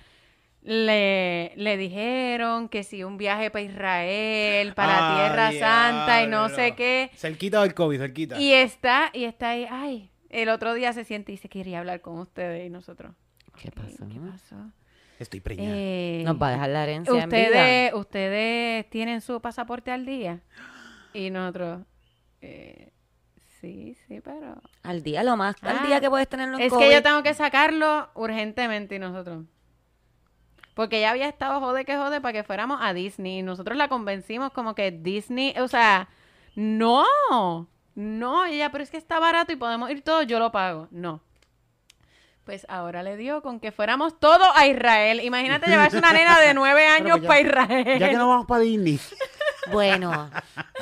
[0.63, 6.49] le, le dijeron que si un viaje para Israel, para Ay, Tierra Santa y no
[6.49, 7.09] sé qué.
[7.15, 8.39] Cerquita del COVID, cerquita.
[8.39, 12.01] Y está, y está ahí, ay, el otro día se siente y dice, quería hablar
[12.01, 13.13] con ustedes y nosotros.
[13.55, 14.07] ¿Qué "¿Qué- pasó?
[14.07, 14.55] ¿Qué pasó?
[15.19, 15.75] Estoy preñada.
[15.75, 17.45] Eh, Nos va a dejar la herencia en vida.
[17.47, 20.39] ustedes, ustedes tienen su pasaporte al día.
[21.13, 21.81] Y nosotros,
[22.41, 22.91] eh,
[23.59, 24.59] sí, sí, pero...
[24.81, 26.83] Al día, lo más al Ah, día que puedes tenerlo en Es COVID.
[26.87, 29.45] que yo tengo que sacarlo urgentemente y nosotros.
[30.73, 33.39] Porque ella había estado jode que jode para que fuéramos a Disney.
[33.39, 36.07] Y nosotros la convencimos como que Disney, o sea,
[36.55, 37.05] no,
[37.93, 40.87] no, y ella, pero es que está barato y podemos ir todos, yo lo pago.
[40.89, 41.21] No.
[42.45, 45.21] Pues ahora le dio con que fuéramos todos a Israel.
[45.23, 47.99] Imagínate llevarse una nena de nueve años pues ya- para Israel.
[47.99, 48.99] Ya que no vamos para Disney.
[49.71, 50.29] Bueno,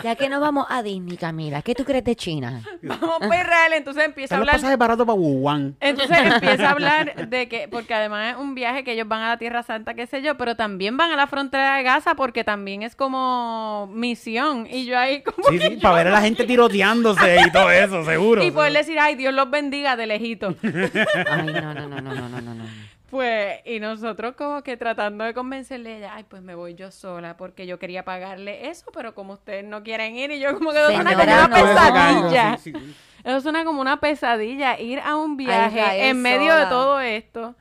[0.03, 2.61] ya que no vamos a Disney, Camila, ¿qué tú crees de China?
[2.81, 4.55] Vamos para Israel, entonces empieza a Están los hablar.
[4.61, 5.75] pasajes baratos para Wuhan.
[5.79, 9.29] Entonces empieza a hablar de que, porque además es un viaje que ellos van a
[9.29, 12.43] la Tierra Santa, qué sé yo, pero también van a la frontera de Gaza porque
[12.43, 14.67] también es como misión.
[14.69, 15.49] Y yo ahí como.
[15.49, 18.43] Sí, que sí, para ver a la gente tiroteándose y todo eso, seguro.
[18.43, 20.55] Y poder decir, ay, Dios los bendiga de lejito.
[20.63, 22.53] Ay, no, no, no, no, no, no.
[22.55, 22.88] no.
[23.09, 26.91] Pues, y nosotros como que tratando de convencerle a ella, ay, pues me voy yo
[26.91, 30.71] sola, porque yo quería pagarle eso, pero como ustedes no quieren ir, y yo como
[30.71, 31.55] que eso suena como una no.
[31.55, 32.57] pesadilla.
[32.57, 32.95] Sí, sí.
[33.23, 37.55] Eso suena como una pesadilla, ir a un viaje en medio de todo esto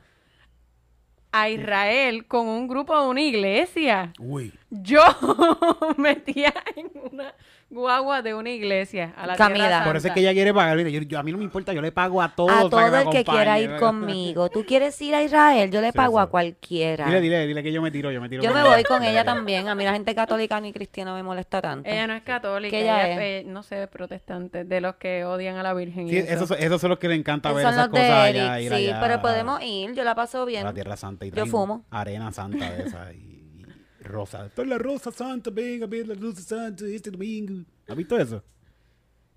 [1.31, 4.13] a Israel con un grupo de una iglesia.
[4.19, 4.53] Uy.
[4.69, 5.03] Yo
[5.97, 7.33] metía en una
[7.69, 9.67] guagua de una iglesia a la Camila.
[9.67, 10.13] Tierra Por eso es Santa.
[10.15, 10.77] que ella quiere pagar.
[10.79, 12.49] Yo, yo- a mí no me importa, yo le pago a todos.
[12.51, 14.49] A para todo me el que quiera ir conmigo.
[14.49, 15.69] ¿Tú quieres ir a Israel?
[15.71, 16.23] Yo le Sí, pago sí.
[16.23, 17.05] a cualquiera.
[17.05, 18.41] Dile, dile, dile que yo me tiro, yo me tiro.
[18.43, 19.67] Yo me voy con ella también.
[19.67, 21.89] A mí la gente católica ni cristiana me molesta tanto.
[21.89, 23.17] Ella no es católica, ¿Qué ella ella es?
[23.41, 26.09] es, eh, no sé, protestante, de los que odian a la Virgen.
[26.09, 26.45] Sí, eso.
[26.45, 28.59] esos, esos son los que le encanta ver Son esas los de cosas allá.
[28.61, 29.93] Ir sí, allá pero podemos ir.
[29.93, 30.63] Yo la paso a bien.
[30.63, 31.85] la Tierra Santa y Yo fumo.
[31.91, 33.28] arena santa de esa y
[34.09, 34.45] rosa.
[34.45, 37.63] Esto es la rosa santa, venga, ver la rosa santa este domingo.
[37.87, 38.43] ¿Has visto eso?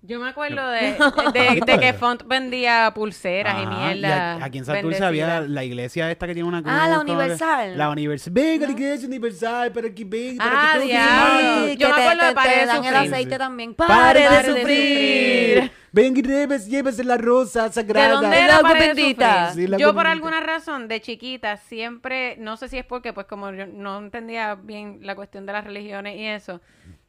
[0.05, 0.97] Yo me acuerdo de,
[1.33, 4.33] de, de que Font vendía pulseras y mierda.
[4.33, 6.73] a- aquí en Santurce había la iglesia esta que tiene una cruz.
[6.77, 7.77] Ah, la Universal.
[7.77, 8.33] La Universal.
[8.33, 10.43] Venga, la iglesia universal para que venga.
[10.45, 11.37] Ah, para que todos diablo.
[11.37, 11.69] vengan.
[11.69, 13.13] Sí, Yo que me te, acuerdo de Pare de dan el Sufrir.
[13.13, 13.73] aceite también.
[13.75, 15.53] Pare ¡Pare de de sufrir.
[15.63, 15.71] sufrir.
[15.93, 18.13] Venga y llévese, llévese la rosa ¿De sagrada.
[18.15, 19.47] dónde era de bendita.
[19.49, 19.65] Sufrir?
[19.65, 23.25] Sí, la Yo por alguna razón de chiquita siempre, no sé si es porque pues
[23.27, 26.59] como yo no entendía bien la cuestión de las religiones y eso,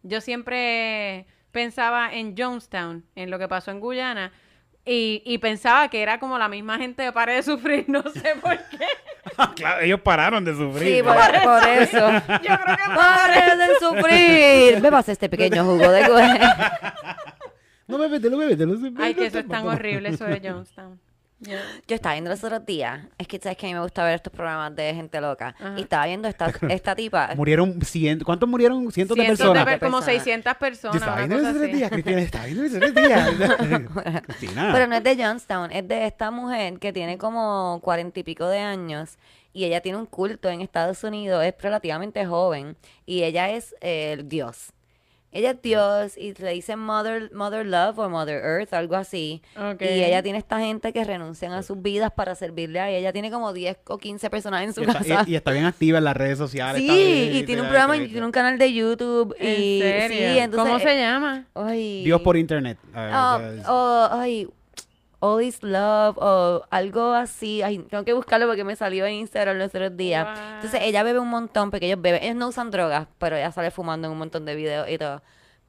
[0.03, 4.33] yo siempre pensaba en Jonestown, en lo que pasó en Guyana.
[4.85, 8.35] Y, y pensaba que era como la misma gente de Pare de Sufrir, no sé
[8.43, 8.87] por qué.
[9.57, 10.97] claro, ellos pararon de sufrir.
[10.97, 12.11] Sí, por, por eso.
[12.29, 14.81] Yo creo que ¡Pare de sufrir!
[14.83, 16.29] Bebas este pequeño jugo de güey.
[17.87, 18.77] No bébetelo, bébetelo.
[18.77, 21.01] sí, Ay, que eso es tan horrible, eso de Jonestown.
[21.47, 23.01] Yo- Yo estaba viendo los otros días.
[23.19, 25.55] Es que sabes que a mí me gusta ver estos programas de gente loca.
[25.59, 25.75] Ajá.
[25.79, 27.31] Y estaba viendo esta, esta tipa.
[27.37, 28.25] Murieron cientos.
[28.25, 28.91] ¿Cuántos murieron?
[28.93, 29.65] Cientos, de Cientos personas.
[29.65, 30.23] per- como Personas.
[30.25, 31.73] 600 Yo personas, estaba una viendo tres así.
[31.77, 32.21] días, Cristina.
[32.21, 33.31] Estaba viendo eso tres días.
[34.27, 34.71] Cristina.
[34.73, 38.47] Pero no es de Johnstown, es de esta mujer que tiene como cuarenta y pico
[38.49, 39.17] de años
[39.53, 42.77] y ella tiene un culto en Estados Unidos, es relativamente joven
[43.07, 44.73] y ella es eh, el Dios.
[45.35, 49.43] Ella es Dios y le dicen Mother, Mother Love o Mother Earth, algo así.
[49.81, 52.99] Y ella tiene esta gente que renuncian a sus vidas para servirle a ella.
[52.99, 55.25] Ella tiene como 10 o 15 personas en su Y está, casa.
[55.27, 56.81] y- y está bien activa en las redes sociales.
[56.81, 59.35] sí, bien, y tiene un programa, y tiene un canal de YouTube.
[59.39, 60.17] ¿En y, serio?
[60.33, 61.47] Sí, entonces, ¿Cómo se llama?
[61.55, 62.05] Ay.
[62.05, 62.79] Dios por internet.
[62.95, 64.49] Ah, Ah, o sea, es- o, ay,
[65.25, 67.63] All is Love o algo así.
[67.63, 70.27] Ay, tengo que buscarlo porque me salió en Instagram los otros días.
[70.27, 70.55] Wow.
[70.57, 72.23] Entonces ella bebe un montón porque ellos beben.
[72.23, 75.23] Ellos no usan drogas, pero ella sale fumando en un montón de videos y todo.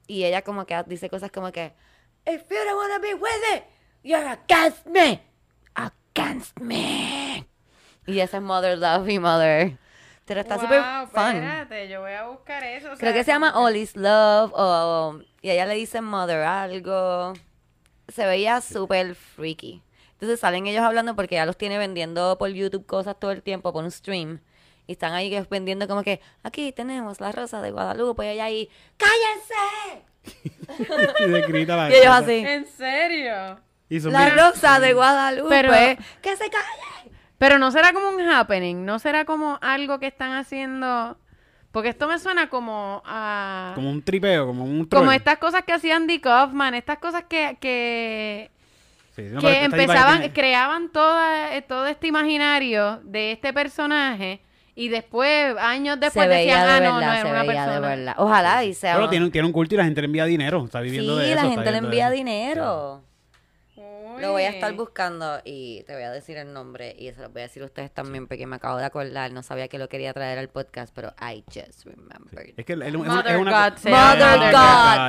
[0.06, 1.72] Y ella como que dice cosas como que
[2.26, 3.62] If you don't wanna be with it,
[4.02, 5.22] you're against me.
[5.74, 7.46] Against me.
[8.06, 9.78] Y esa es Mother Love y Mother.
[10.26, 11.36] Pero está súper Wow, fun.
[11.36, 12.88] Espérate, yo voy a buscar eso.
[12.92, 16.42] o Creo sea, que se llama All is Love o y ella le dicen Mother
[16.42, 17.32] algo.
[18.08, 19.82] Se veía súper freaky.
[20.12, 23.72] Entonces salen ellos hablando porque ella los tiene vendiendo por YouTube cosas todo el tiempo
[23.72, 24.40] por un stream.
[24.86, 28.70] Y están ahí vendiendo como que aquí tenemos la rosa de Guadalupe y ella ahí
[28.96, 30.04] ¡Cállense!
[31.24, 32.34] y le grita la Y ellos así.
[32.46, 33.60] ¿En serio?
[33.88, 35.48] La bien- rosa de Guadalupe.
[35.48, 35.72] Pero-
[36.22, 37.16] ¡Que se callen!
[37.38, 41.18] Pero no será como un happening, no será como algo que están haciendo.
[41.76, 43.72] Porque esto me suena como a.
[43.74, 45.14] Como un tripeo, como un como troll.
[45.14, 48.50] estas cosas que hacía Andy Kaufman, estas cosas que, que,
[49.14, 54.40] Sí, no, que empezaban, tiene- creaban toda, eh, todo este imaginario de este personaje
[54.74, 57.42] y después, años después, se veía decían, de ah, verdad, no, no se era una
[57.42, 57.88] veía de persona.
[57.96, 58.14] verdad.
[58.16, 58.92] Ojalá y sea.
[58.94, 60.64] Pero un- tiene, un- tiene un culto y la gente le envía dinero.
[60.64, 61.42] Está viviendo sí, de eso.
[61.42, 63.02] la gente le envía dinero.
[64.20, 67.28] Lo voy a estar buscando y te voy a decir el nombre y se lo
[67.30, 69.32] voy a decir a ustedes también porque me acabo de acordar.
[69.32, 72.54] No sabía que lo quería traer al podcast, pero I just remembered.
[72.56, 73.70] Es que es, es- es Mother una...
[73.70, 73.78] God.
[73.84, 74.52] Mother Mother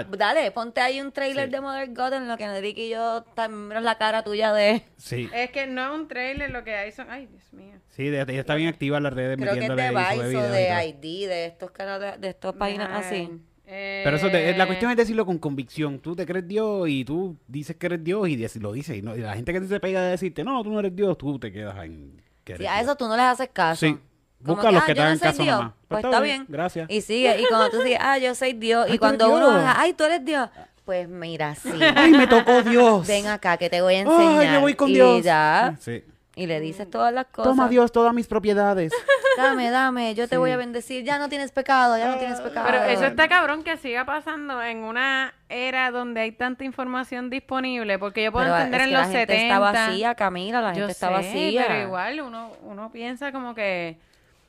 [0.08, 0.18] God.
[0.18, 1.52] Dale, ponte ahí un trailer Sí.
[1.52, 4.84] de Mother God en lo que Enrique y yo también la cara tuya de...
[4.98, 7.10] Sí, Es que no es un trailer, lo que hay son.
[7.10, 7.76] Ay, Dios mío.
[7.90, 10.38] sí, de- ella está bien activa en las redes Creo que es metiéndole de Vice
[10.38, 10.88] o de.
[10.88, 13.30] ID, de estos canales, de estas páginas así.
[13.68, 16.00] Eh, Pero eso te- la cuestión es decirlo con convicción.
[16.00, 18.98] Tú te crees Dios y tú dices que eres Dios y lo dices.
[18.98, 21.18] Y, no- y la gente que se pega de decirte, no, tú no eres Dios,
[21.18, 23.86] tú te quedas en que eres Sí, a eso tú no les haces caso.
[23.86, 23.98] Sí.
[24.44, 25.58] Como Busca a los ah, que te yo no hagan caso Dios.
[25.58, 25.74] nomás.
[25.88, 26.46] Pues está bien.
[26.48, 26.90] Gracias.
[26.90, 29.80] Y sigue, y cuando tú dices, ah, yo soy Dios, Ay, y cuando uno haga,
[29.82, 30.50] ay, tú eres Dios,
[30.86, 31.70] pues mira, sí.
[31.96, 33.06] Ay, me tocó Dios.
[33.08, 34.40] Ven acá que te voy a enseñar.
[34.40, 35.24] Ay, me voy con y Dios.
[35.24, 36.04] ya, Sí.
[36.38, 37.52] Y le dices todas las cosas.
[37.52, 38.94] Toma Dios todas mis propiedades.
[39.38, 42.68] dame, dame, yo te voy a bendecir, ya no tienes pecado, ya no tienes pecado.
[42.70, 47.98] Pero eso está cabrón que siga pasando en una era donde hay tanta información disponible,
[47.98, 49.44] porque yo puedo Pero entender es en que los la gente 70.
[49.56, 51.66] está vacía, Camila, la yo gente está sé, vacía.
[51.68, 53.98] pero igual uno, uno piensa como que,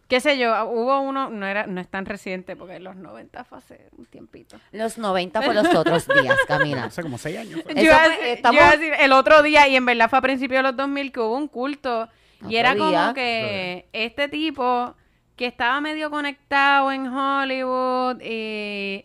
[0.09, 3.45] qué sé yo, hubo uno, no era, no es tan reciente, porque en los 90
[3.45, 4.57] fue hace un tiempito.
[4.73, 6.85] Los 90 fue los otros días, Camila.
[6.85, 7.61] Hace como seis años.
[7.75, 9.85] Yo iba, a fue- decir- estamos- yo iba a decir el otro día, y en
[9.85, 12.09] verdad fue a principios de los 2000, que hubo un culto,
[12.49, 12.83] y era día.
[12.85, 14.95] como que este tipo
[15.37, 19.05] que estaba medio conectado en Hollywood, y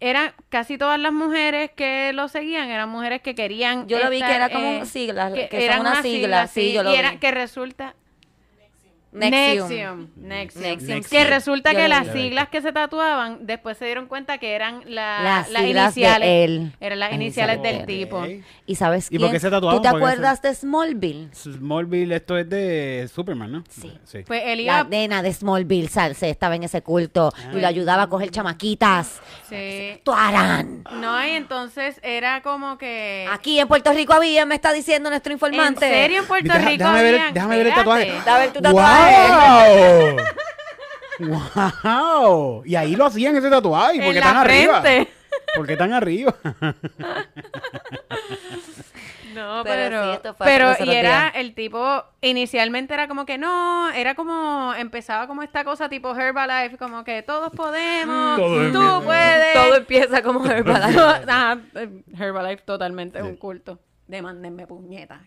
[0.00, 3.86] eran casi todas las mujeres que lo seguían, eran mujeres que querían...
[3.86, 6.72] Yo lo vi que era como eh, siglas, que, son eran una unas sigla, sí,
[6.74, 7.94] yo lo y era, que resulta...
[9.14, 9.68] Nexium.
[9.68, 10.08] Nexium.
[10.16, 10.62] Nexium.
[10.64, 11.24] Nexium, Que sí.
[11.24, 15.22] resulta Yo que las siglas que se tatuaban, después se dieron cuenta que eran la-
[15.22, 16.28] Las las siglas de iniciales.
[16.50, 16.72] él.
[16.80, 18.24] Eran las iniciales del tipo.
[18.66, 19.22] ¿Y sabes ¿Y quién?
[19.22, 19.76] por qué se tatuaban?
[19.78, 21.28] ¿Tú te ¿Por qué se- acuerdas de Smallville?
[21.34, 23.64] Smallville, esto es de Superman, ¿no?
[23.70, 23.92] Sí.
[24.26, 24.78] Pues él iba...
[24.78, 29.20] La nena de Smallville, Salse, estaba en ese culto y lo ayudaba a coger chamaquitas.
[29.48, 30.00] Sí.
[30.02, 30.82] ¡Tuarán!
[31.00, 33.26] No, y entonces era como que...
[33.30, 35.88] Aquí en Puerto Rico había, me está diciendo nuestro ¿En informante.
[35.88, 37.34] serio en Puerto Deja- Rico déjame ver- habían?
[37.34, 38.12] déjame ver el tatuaje.
[38.26, 39.02] A ver tu tatuaje.
[39.02, 39.03] ¡Wow!
[41.20, 42.62] ¡Wow!
[42.64, 44.02] Y ahí lo hacían ese tatuaje.
[44.02, 44.82] ¿Por qué tan arriba?
[45.54, 46.34] ¿Por qué tan arriba?
[49.34, 51.32] No, Pero pero, sí, esto fue pero hace y era días.
[51.34, 56.76] el tipo, inicialmente era como que no, era como, empezaba como esta cosa tipo Herbalife,
[56.78, 59.54] como que todos podemos, Todo tú puedes.
[59.54, 61.00] Todo empieza como Herbalife.
[61.00, 61.58] Ajá,
[62.16, 63.80] Herbalife totalmente es un culto.
[64.06, 65.20] Demándenme puñeta.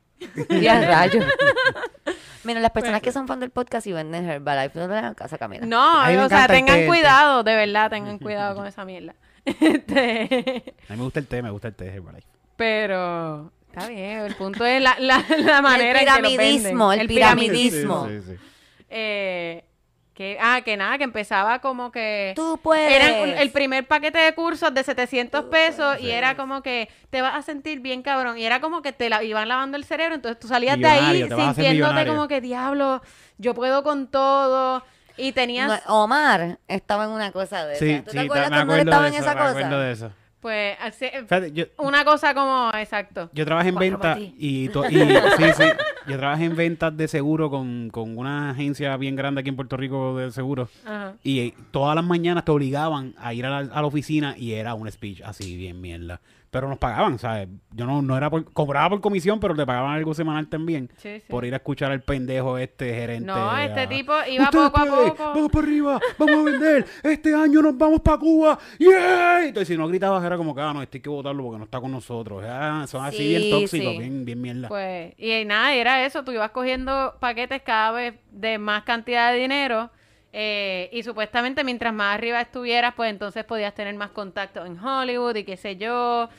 [0.50, 1.26] Y a rayos.
[2.44, 5.36] Mira, las personas que son fan del podcast y venden Herbalife, no le hagan caso
[5.36, 5.66] a Camila.
[5.66, 6.88] No, A mí me o sea, encanta el tengan té, el té.
[6.88, 9.16] cuidado, de verdad, tengan cuidado con esa mierda.
[9.46, 12.28] Este, A mí me gusta el té, me gusta el té de Herbalife.
[12.56, 16.88] pero está bien, el punto es la, la, la manera el en que lo piramidismo,
[16.90, 17.02] venden.
[17.02, 18.08] el piramidismo.
[18.08, 18.38] Sí, sí, sí.
[18.90, 19.64] Eh,
[20.18, 22.34] que, ah, que nada, que empezaba como que...
[22.36, 22.92] Tú puedes.
[22.92, 27.22] Eran un- el primer paquete de cursos de 700 pesos y era como que te
[27.22, 28.36] vas a sentir bien cabrón.
[28.40, 30.16] Y era como que te la iban lavando el cerebro.
[30.16, 33.04] Entonces tú salías de ahí sintiéndote como que diablo,
[33.38, 34.84] yo puedo con todo.
[35.18, 38.06] Y tenías, No, Omar estaba en una cosa de Sí, esas.
[38.06, 39.80] ¿Tú sí, te acuerdas me cuando estaba de en eso, esa me acuerdo cosa?
[39.80, 40.12] de eso.
[40.42, 43.30] Pues, así- Fíjate, yo, una cosa como, exacto.
[43.34, 45.64] Yo trabajé en ventas y, to- y- sí, sí.
[46.08, 49.76] Yo trabajé en ventas de seguro con, con una agencia bien grande aquí en Puerto
[49.78, 50.70] Rico de seguro.
[50.86, 51.14] Ajá.
[51.24, 54.54] Y eh, todas las mañanas te obligaban a ir a la, a la oficina y
[54.54, 56.22] era un speech así, bien mierda.
[56.50, 57.50] Pero nos pagaban, ¿sabes?
[57.74, 60.90] Yo no, no era por, cobraba por comisión, pero te pagaban algo semanal también.
[60.96, 61.24] Sí, sí.
[61.28, 63.28] Por ir a escuchar al pendejo este gerente.
[63.28, 65.24] No, este a- tipo iba "Ustedes poco a poco".
[65.36, 66.86] Vamos para arriba, vamos a vender.
[67.04, 68.58] Este año nos vamos para Cuba.
[68.80, 69.46] ¡Yeah!
[69.46, 71.64] Entonces, si no gritabas, era como que, ah, no, este hay que votarlo porque no
[71.66, 72.44] está con nosotros.
[72.48, 73.98] Ah, son así Sí, bien tóxicos, sí.
[73.98, 74.68] bien, bien mierda.
[74.68, 79.40] Pues, y nada, era eso, tú ibas cogiendo paquetes cada vez de más cantidad de
[79.40, 79.90] dinero
[80.34, 85.36] eh, y supuestamente mientras más arriba estuvieras, pues entonces podías tener más contacto en Hollywood
[85.38, 86.30] y qué sé yo.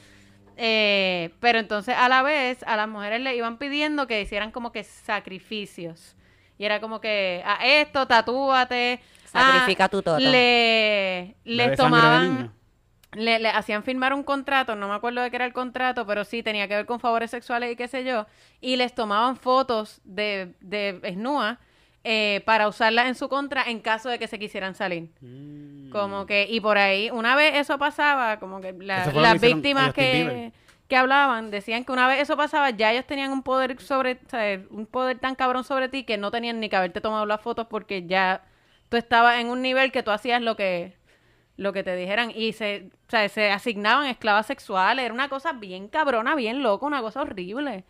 [0.57, 4.73] Eh, pero entonces a la vez a las mujeres le iban pidiendo que hicieran como
[4.73, 6.17] que sacrificios.
[6.59, 9.01] Y era como que a esto, tatúate.
[9.33, 10.19] ah, Sacrifica tu toto.
[10.19, 12.53] Le, les tomaban.
[13.19, 16.25] Le, le hacían firmar un contrato, no me acuerdo de qué era el contrato, pero
[16.25, 18.27] sí tenía que ver con favores sexuales y qué sé yo,
[18.61, 21.59] y les tomaban fotos de, de desnudas
[22.05, 25.11] eh, para usarlas en su contra en caso de que se quisieran salir.
[25.21, 25.91] Mm.
[25.91, 29.93] Como que, y por ahí, una vez eso pasaba, como que la- las que víctimas
[29.95, 30.53] que,
[30.87, 34.29] que hablaban decían que una vez eso pasaba, ya ellos tenían un poder sobre, o
[34.31, 37.41] sea, un poder tan cabrón sobre ti que no tenían ni que haberte tomado las
[37.41, 38.43] fotos porque ya
[38.89, 40.97] tú estabas en un nivel que tú hacías lo que
[41.59, 45.53] lo que te dijeran y se, o sea, se asignaban esclavas sexuales, era una cosa
[45.53, 47.85] bien cabrona, bien loca, una cosa horrible.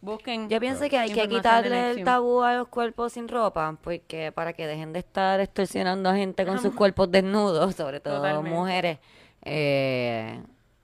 [0.00, 0.50] Busquen.
[0.50, 4.52] Yo pienso que hay que quitarle el tabú a los cuerpos sin ropa, porque para
[4.52, 8.50] que dejen de estar extorsionando a gente con sus cuerpos desnudos, sobre todo Totalmente.
[8.50, 8.98] mujeres.
[9.42, 10.42] Eh,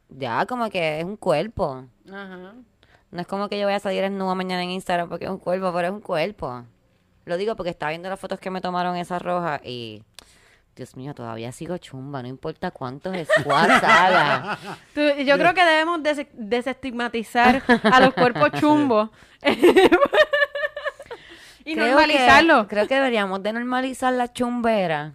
[0.09, 1.85] ya, como que es un cuerpo.
[2.09, 2.55] Ajá.
[3.11, 5.39] No es como que yo voy a salir desnuda mañana en Instagram porque es un
[5.39, 6.65] cuerpo, pero es un cuerpo.
[7.25, 10.05] Lo digo porque estaba viendo las fotos que me tomaron esas rojas y...
[10.77, 14.59] Dios mío, todavía sigo chumba, no importa cuántos squats haga.
[14.95, 19.11] Tú- yo creo que debemos des- desestigmatizar a los cuerpos chumbos
[21.65, 22.63] y Creo normalizarlo.
[22.63, 25.15] Que, creo que deberíamos de normalizar la chumbera.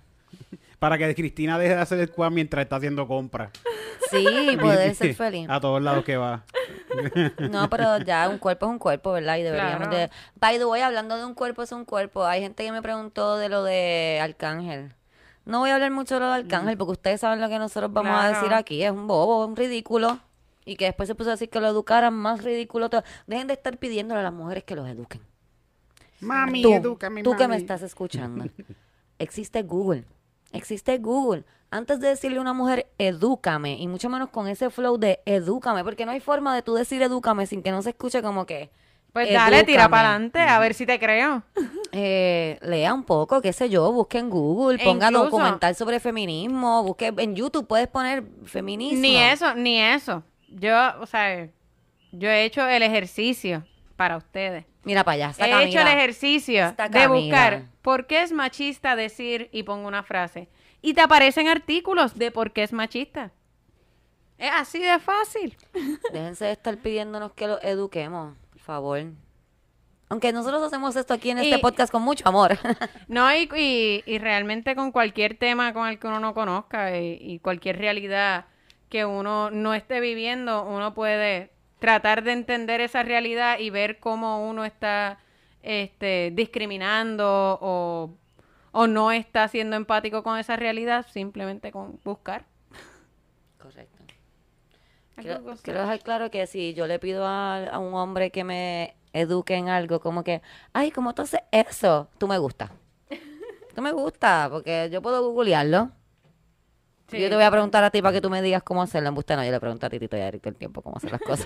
[0.79, 3.49] Para que Cristina deje de hacer el squad mientras está haciendo compras.
[4.11, 4.25] Sí,
[4.61, 5.47] poder ser feliz.
[5.49, 6.43] A todos lados que va.
[7.49, 9.37] No, pero ya un cuerpo es un cuerpo, ¿verdad?
[9.37, 9.95] Y deberíamos Claro.
[9.97, 10.09] de...
[10.35, 13.37] By the way, hablando de un cuerpo es un cuerpo, hay gente que me preguntó
[13.37, 14.93] de lo de Arcángel.
[15.45, 17.93] No voy a hablar mucho de lo de Arcángel porque ustedes saben lo que nosotros
[17.93, 18.83] vamos a decir aquí.
[18.83, 20.19] Es un bobo, un ridículo.
[20.65, 22.89] Y que después se puso a decir que lo educaran más ridículo.
[22.89, 23.03] todo.
[23.27, 25.21] Dejen de estar pidiéndole a las mujeres que los eduquen.
[26.21, 28.45] Mami, tú, edúcame, tú que me estás escuchando.
[29.19, 30.05] existe Google.
[30.51, 31.43] Existe Google.
[31.69, 35.83] Antes de decirle a una mujer, edúcame, y mucho menos con ese flow de edúcame,
[35.83, 38.71] porque no hay forma de tú decir edúcame sin que no se escuche como que.
[39.15, 41.41] Pues dale, tira para adelante, a ver si te creo.
[41.93, 46.01] Eh, lea un poco, qué sé yo, busque en Google, E ponga incluso- documental sobre
[46.01, 48.99] feminismo, busque en YouTube, puedes poner feminismo.
[48.99, 50.21] Ni eso, ni eso.
[50.49, 51.47] Yo, o sea,
[52.11, 53.63] yo he hecho el ejercicio
[53.95, 54.65] para ustedes.
[54.83, 57.21] Mira para allá, está He hecho el ejercicio Está de Camila.
[57.21, 60.49] buscar por qué es machista decir y pongo una frase.
[60.81, 63.31] Y te aparecen artículos de por qué es machista.
[64.37, 65.55] Es así de fácil.
[66.11, 68.35] Déjense de estar pidiéndonos que los eduquemos,
[68.65, 69.03] favor.
[70.09, 72.57] Aunque nosotros hacemos esto aquí en este Y- podcast con mucho amor.
[73.07, 77.17] No, y, y, y realmente con cualquier tema con el que uno no conozca y,
[77.19, 78.45] y cualquier realidad
[78.89, 84.47] que uno no esté viviendo, uno puede tratar de entender esa realidad y ver cómo
[84.47, 85.17] uno está
[85.63, 88.11] este, discriminando o,
[88.71, 92.45] o no está siendo empático con esa realidad simplemente con buscar.
[93.59, 93.94] Correcto.
[95.15, 99.55] Quiero, dejar claro que si yo le pido a, a un hombre que me eduque
[99.55, 100.41] en algo, como que,
[100.73, 102.09] ay, ¿cómo tú haces eso?
[102.17, 102.71] Tú me gusta.
[103.75, 105.91] Tú me gusta, porque yo puedo googlearlo.
[107.07, 107.19] Sí.
[107.19, 109.09] Yo te voy a preguntar a ti para que tú me digas cómo hacerlo.
[109.09, 111.11] En no, yo le pregunto a Titito y a Eric todo el tiempo cómo hacer
[111.11, 111.45] las cosas.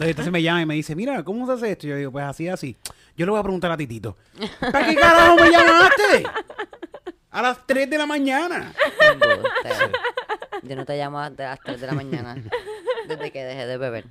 [0.00, 1.86] Entonces me llama y me dice, mira, ¿cómo se hace esto?
[1.86, 2.76] Y yo digo, pues así, así.
[3.16, 4.16] Yo le voy a preguntar a Titito.
[4.60, 6.24] ¿Para qué carajo me llamaste?
[7.30, 8.72] A las 3 de la mañana.
[10.76, 12.36] No te llamo a las 3 de la mañana
[13.08, 14.06] desde que dejé de beber.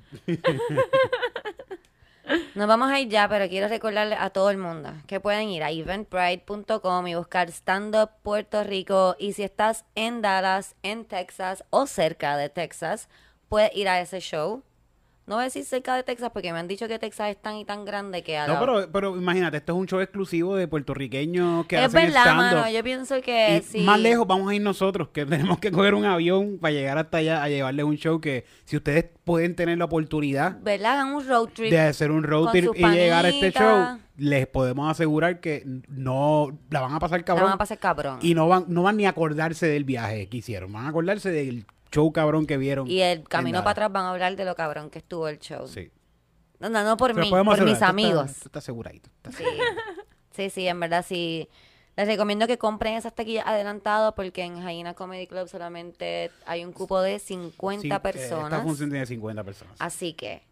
[2.54, 5.62] Nos vamos a ir ya, pero quiero recordarle a todo el mundo que pueden ir
[5.62, 9.16] a eventbrite.com y buscar Stand Up Puerto Rico.
[9.18, 13.08] Y si estás en Dallas, en Texas o cerca de Texas,
[13.48, 14.62] puedes ir a ese show.
[15.28, 17.56] No voy a decir cerca de Texas porque me han dicho que Texas es tan
[17.56, 20.56] y tan grande que a No, la- pero, pero imagínate, esto es un show exclusivo
[20.56, 22.70] de puertorriqueños que es hacen verdad, mano.
[22.70, 23.80] Yo pienso que Y sí.
[23.84, 25.24] más lejos vamos a ir nosotros, que
[25.54, 28.76] tenemos que coger un avión para llegar hasta allá a llevarles un show que si
[28.76, 30.92] ustedes pueden tener la oportunidad ¿Verdad?
[30.94, 31.70] Hagan un road trip.
[31.70, 36.58] de hacer un road trip y llegar a este show, les podemos asegurar que no
[36.70, 38.18] la van a pasar La cabrón van a pasar cabrón.
[38.22, 41.30] y no van no van ni a acordarse del viaje que hicieron, van a acordarse
[41.30, 42.88] del show cabrón que vieron.
[42.88, 45.66] Y el camino para atrás van a hablar de lo cabrón que estuvo el show.
[45.68, 45.90] Sí.
[46.60, 48.26] No, no, no por Pero mí, por mis tú estás- amigos.
[48.34, 49.10] Tú estás aseguradito.
[49.16, 49.44] estás Sí.
[50.32, 51.48] sí, sí, en verdad sí.
[51.96, 56.72] Les recomiendo que compren esas taquillas adelantado porque en Jaina Comedy Club solamente hay un
[56.72, 58.52] cupo de 50 Sí, eh, personas.
[58.52, 59.74] Esta función tiene 50 personas.
[59.80, 60.42] Así que,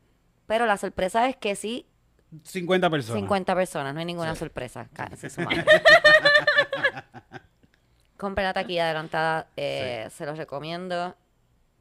[0.47, 1.87] pero la sorpresa es que sí,
[2.43, 3.21] 50 personas.
[3.21, 4.89] 50 personas, no hay ninguna sorpresa.
[5.29, 5.65] Su madre.
[8.17, 11.15] Compren la taquilla adelantada, eh, se los recomiendo.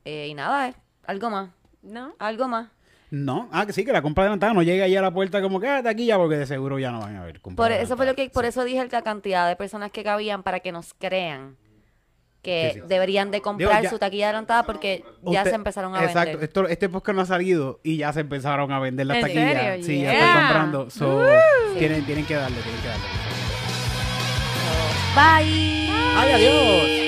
[0.05, 0.73] Eh, y nada, eh,
[1.07, 1.49] algo más,
[1.81, 2.13] ¿No?
[2.19, 2.67] algo más.
[3.11, 5.59] No, ah, que sí, que la compra adelantada no llega ahí a la puerta como
[5.59, 7.39] que ah, de aquí ya, porque de seguro ya no van a ver.
[7.39, 8.49] compra Por eso fue lo que, por Sí.
[8.49, 11.55] eso dije la cantidad de personas que cabían para que nos crean
[12.41, 12.85] que Sí, sí.
[12.87, 16.43] deberían de comprar ya- su taquilla adelantada porque ya se empezaron a Exacto, vender.
[16.43, 19.53] esto, este podcast no ha salido y ya se empezaron a vender las ¿En taquillas.
[19.63, 19.83] serio?
[19.85, 20.89] Sí, ya están comprando.
[20.91, 21.25] So,
[21.79, 23.05] tienen, tienen que darle, tienen que darle.
[25.15, 25.89] Bye.
[26.17, 27.04] ¡Ay, adiós!